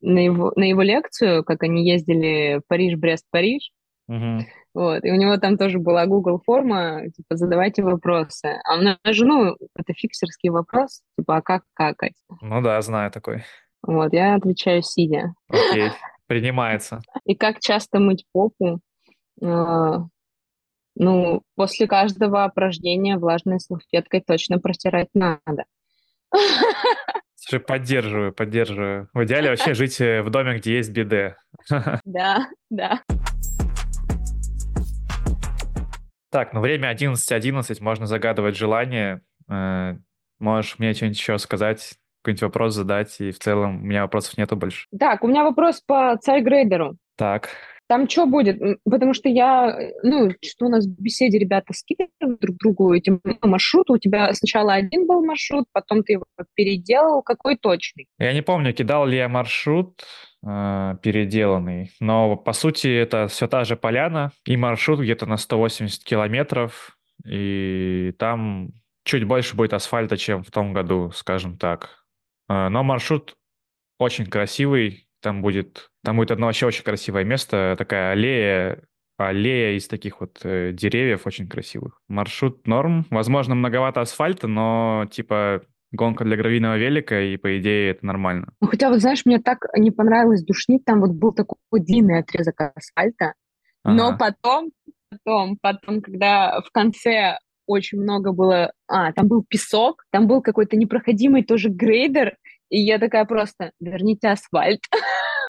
[0.00, 3.70] на, его, на его лекцию, как они ездили Париж, Брест, Париж.
[4.06, 4.46] Угу.
[4.74, 8.58] Вот, и у него там тоже была Google форма, типа, задавайте вопросы.
[8.64, 12.14] А у нас же, ну, это фиксерский вопрос, типа, а как какать?
[12.40, 13.44] Ну да, знаю такой.
[13.82, 15.34] Вот, я отвечаю сидя.
[15.48, 15.90] Окей,
[16.26, 17.02] принимается.
[17.24, 18.80] И как часто мыть попу?
[19.40, 20.06] А,
[20.96, 25.66] ну, после каждого упражнения влажной салфеткой точно протирать надо.
[27.36, 29.08] Слушай, поддерживаю, поддерживаю.
[29.12, 31.36] В идеале вообще жить э, в доме, где есть биде.
[32.04, 33.02] Да, да.
[36.34, 39.20] Так, ну время 11.11, можно загадывать желание.
[39.48, 39.94] Э,
[40.40, 44.56] можешь мне что-нибудь еще сказать, какой-нибудь вопрос задать, и в целом у меня вопросов нету
[44.56, 44.88] больше.
[44.98, 46.96] Так, у меня вопрос по царь-грейдеру.
[47.16, 47.50] Так.
[47.94, 48.60] Там что будет?
[48.82, 53.92] Потому что я, ну, что у нас в беседе ребята скидывают друг другу эти маршруты.
[53.92, 56.24] У тебя сначала один был маршрут, потом ты его
[56.54, 57.22] переделал.
[57.22, 58.08] Какой точный?
[58.18, 60.02] Я не помню, кидал ли я маршрут
[60.44, 66.02] э, переделанный, но по сути это все та же поляна и маршрут где-то на 180
[66.02, 68.70] километров, и там
[69.04, 72.04] чуть больше будет асфальта, чем в том году, скажем так.
[72.48, 73.36] Э, но маршрут
[74.00, 78.84] очень красивый, там будет, там будет одно вообще очень красивое место, такая аллея,
[79.16, 81.98] аллея из таких вот э, деревьев очень красивых.
[82.08, 85.62] Маршрут норм, возможно, многовато асфальта, но типа
[85.92, 88.52] гонка для гравийного велика, и по идее это нормально.
[88.60, 92.60] Ну, хотя вот знаешь, мне так не понравилось душнить, там вот был такой длинный отрезок
[92.76, 93.32] асфальта,
[93.82, 93.96] ага.
[93.96, 94.72] но потом,
[95.08, 98.72] потом, потом, когда в конце очень много было...
[98.88, 102.36] А, там был песок, там был какой-то непроходимый тоже грейдер,
[102.68, 104.80] и я такая просто, верните асфальт.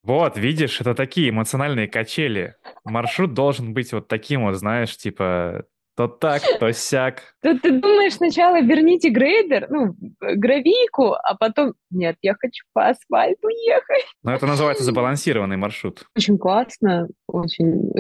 [0.04, 2.54] Вот, видишь, это такие эмоциональные качели.
[2.84, 7.22] Маршрут должен быть вот таким вот, знаешь, типа то так, то сяк.
[7.42, 13.48] Тут ты думаешь сначала верните грейдер, ну, гравийку, а потом нет, я хочу по асфальту
[13.48, 14.06] ехать.
[14.22, 16.04] Но это называется забалансированный маршрут.
[16.16, 17.92] Очень классно, очень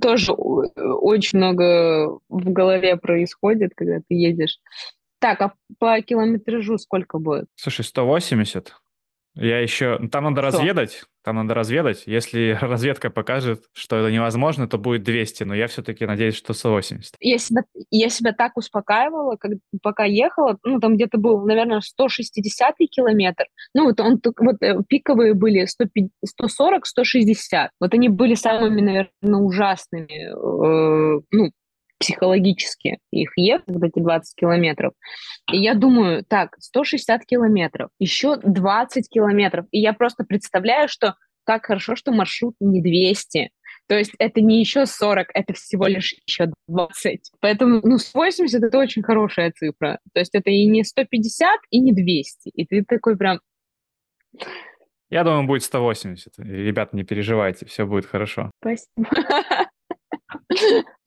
[0.00, 4.58] тоже очень много в голове происходит, когда ты едешь
[5.26, 7.46] так, а по километражу сколько будет?
[7.56, 8.72] Слушай, 180.
[9.34, 9.98] Я еще...
[10.10, 10.58] Там надо что?
[10.58, 11.02] разведать.
[11.22, 12.04] Там надо разведать.
[12.06, 17.16] Если разведка покажет, что это невозможно, то будет 200, но я все-таки надеюсь, что 180.
[17.20, 19.52] Я себя, я себя так успокаивала, как,
[19.82, 23.46] пока ехала, ну, там где-то был, наверное, 160 километр.
[23.74, 27.70] Ну, вот он, вот э, пиковые были 140, 160.
[27.80, 31.50] Вот они были самыми, наверное, ужасными, э, ну,
[31.98, 34.92] психологически их ехать, вот эти 20 километров.
[35.52, 39.66] И я думаю, так, 160 километров, еще 20 километров.
[39.70, 43.50] И я просто представляю, что как хорошо, что маршрут не 200.
[43.88, 47.30] То есть это не еще 40, это всего лишь еще 20.
[47.40, 50.00] Поэтому, ну, 80 это очень хорошая цифра.
[50.12, 52.48] То есть это и не 150, и не 200.
[52.48, 53.40] И ты такой прям...
[55.08, 56.32] Я думаю, будет 180.
[56.38, 58.50] Ребята, не переживайте, все будет хорошо.
[58.60, 59.08] Спасибо.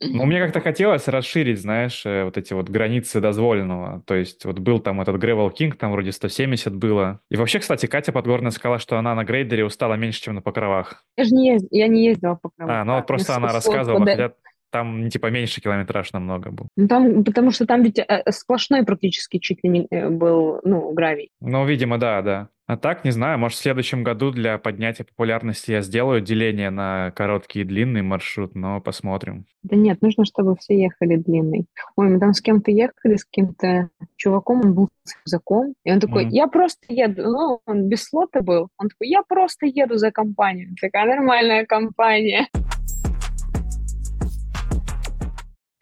[0.02, 4.02] Ну, мне как-то хотелось расширить, знаешь, э, вот эти вот границы дозволенного.
[4.06, 7.20] То есть вот был там этот Gravel King, там вроде 170 было.
[7.30, 11.04] И вообще, кстати, Катя Подгорная сказала, что она на грейдере устала меньше, чем на покровах.
[11.18, 11.68] Я же не, езд...
[11.72, 12.76] я не ездила по покровах.
[12.76, 14.32] А, ну вот просто она рассказывала, хотя
[14.72, 16.68] там типа меньше километраж намного был.
[16.76, 20.92] Ну там, потому что там ведь э, сплошной практически чуть ли не э, был, ну,
[20.94, 21.32] гравий.
[21.42, 22.50] Ну, видимо, да, да.
[22.70, 27.10] А так, не знаю, может, в следующем году для поднятия популярности я сделаю деление на
[27.16, 29.48] короткий и длинный маршрут, но посмотрим.
[29.64, 31.66] Да нет, нужно, чтобы все ехали длинный.
[31.96, 36.00] Ой, мы там с кем-то ехали, с каким-то чуваком, он был с рюкзаком, и он
[36.00, 36.30] такой, mm.
[36.30, 40.76] я просто еду, ну, он без слота был, он такой, я просто еду за компанию.
[40.80, 42.50] Такая нормальная компания.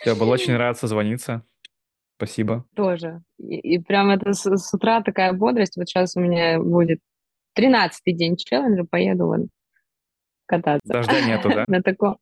[0.06, 1.44] Тебе было очень рад созвониться.
[2.18, 2.66] Спасибо.
[2.76, 3.22] Тоже.
[3.38, 5.78] И, и прям это с, с утра такая бодрость.
[5.78, 7.00] Вот сейчас у меня будет
[7.54, 9.50] тринадцатый день челленджа, поеду вон
[10.48, 10.92] кататься.
[10.92, 11.66] Дождя нету, да?
[11.68, 12.18] На таком.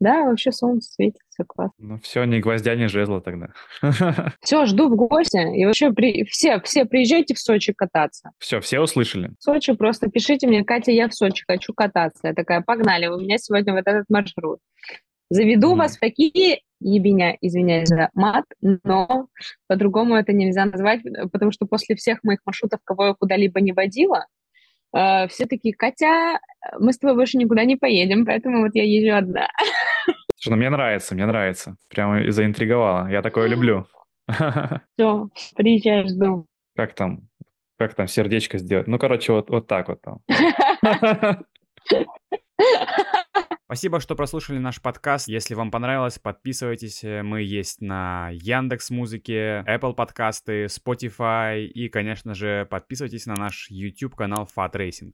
[0.00, 1.74] Да, вообще солнце светит, все классно.
[1.78, 3.48] Ну все, ни гвоздя, ни жезла тогда.
[4.42, 5.56] Все, жду в гости.
[5.56, 6.22] И вообще при...
[6.24, 8.30] все, все приезжайте в Сочи кататься.
[8.38, 9.32] Все, все услышали.
[9.40, 12.28] В Сочи просто пишите мне, Катя, я в Сочи хочу кататься.
[12.28, 14.60] Я такая, погнали, у меня сегодня вот этот маршрут.
[15.30, 15.78] Заведу mm.
[15.78, 19.28] вас в такие ебеня, извиняюсь за мат, но
[19.66, 21.00] по-другому это нельзя назвать,
[21.32, 24.26] потому что после всех моих маршрутов, кого я куда-либо не водила,
[24.96, 26.40] э, все такие, Катя,
[26.78, 29.48] мы с тобой больше никуда не поедем, поэтому вот я езжу одна.
[30.36, 31.76] Слушай, ну мне нравится, мне нравится.
[31.88, 33.08] Прямо заинтриговала.
[33.10, 33.86] Я такое люблю.
[34.28, 36.46] Все, приезжай, жду.
[36.76, 37.28] Как там?
[37.76, 38.86] Как там сердечко сделать?
[38.86, 40.18] Ну, короче, вот, вот так вот там.
[43.70, 45.28] Спасибо, что прослушали наш подкаст.
[45.28, 47.02] Если вам понравилось, подписывайтесь.
[47.02, 54.14] Мы есть на Яндекс Музыке, Apple подкасты, Spotify и, конечно же, подписывайтесь на наш YouTube
[54.14, 55.12] канал Fat Racing.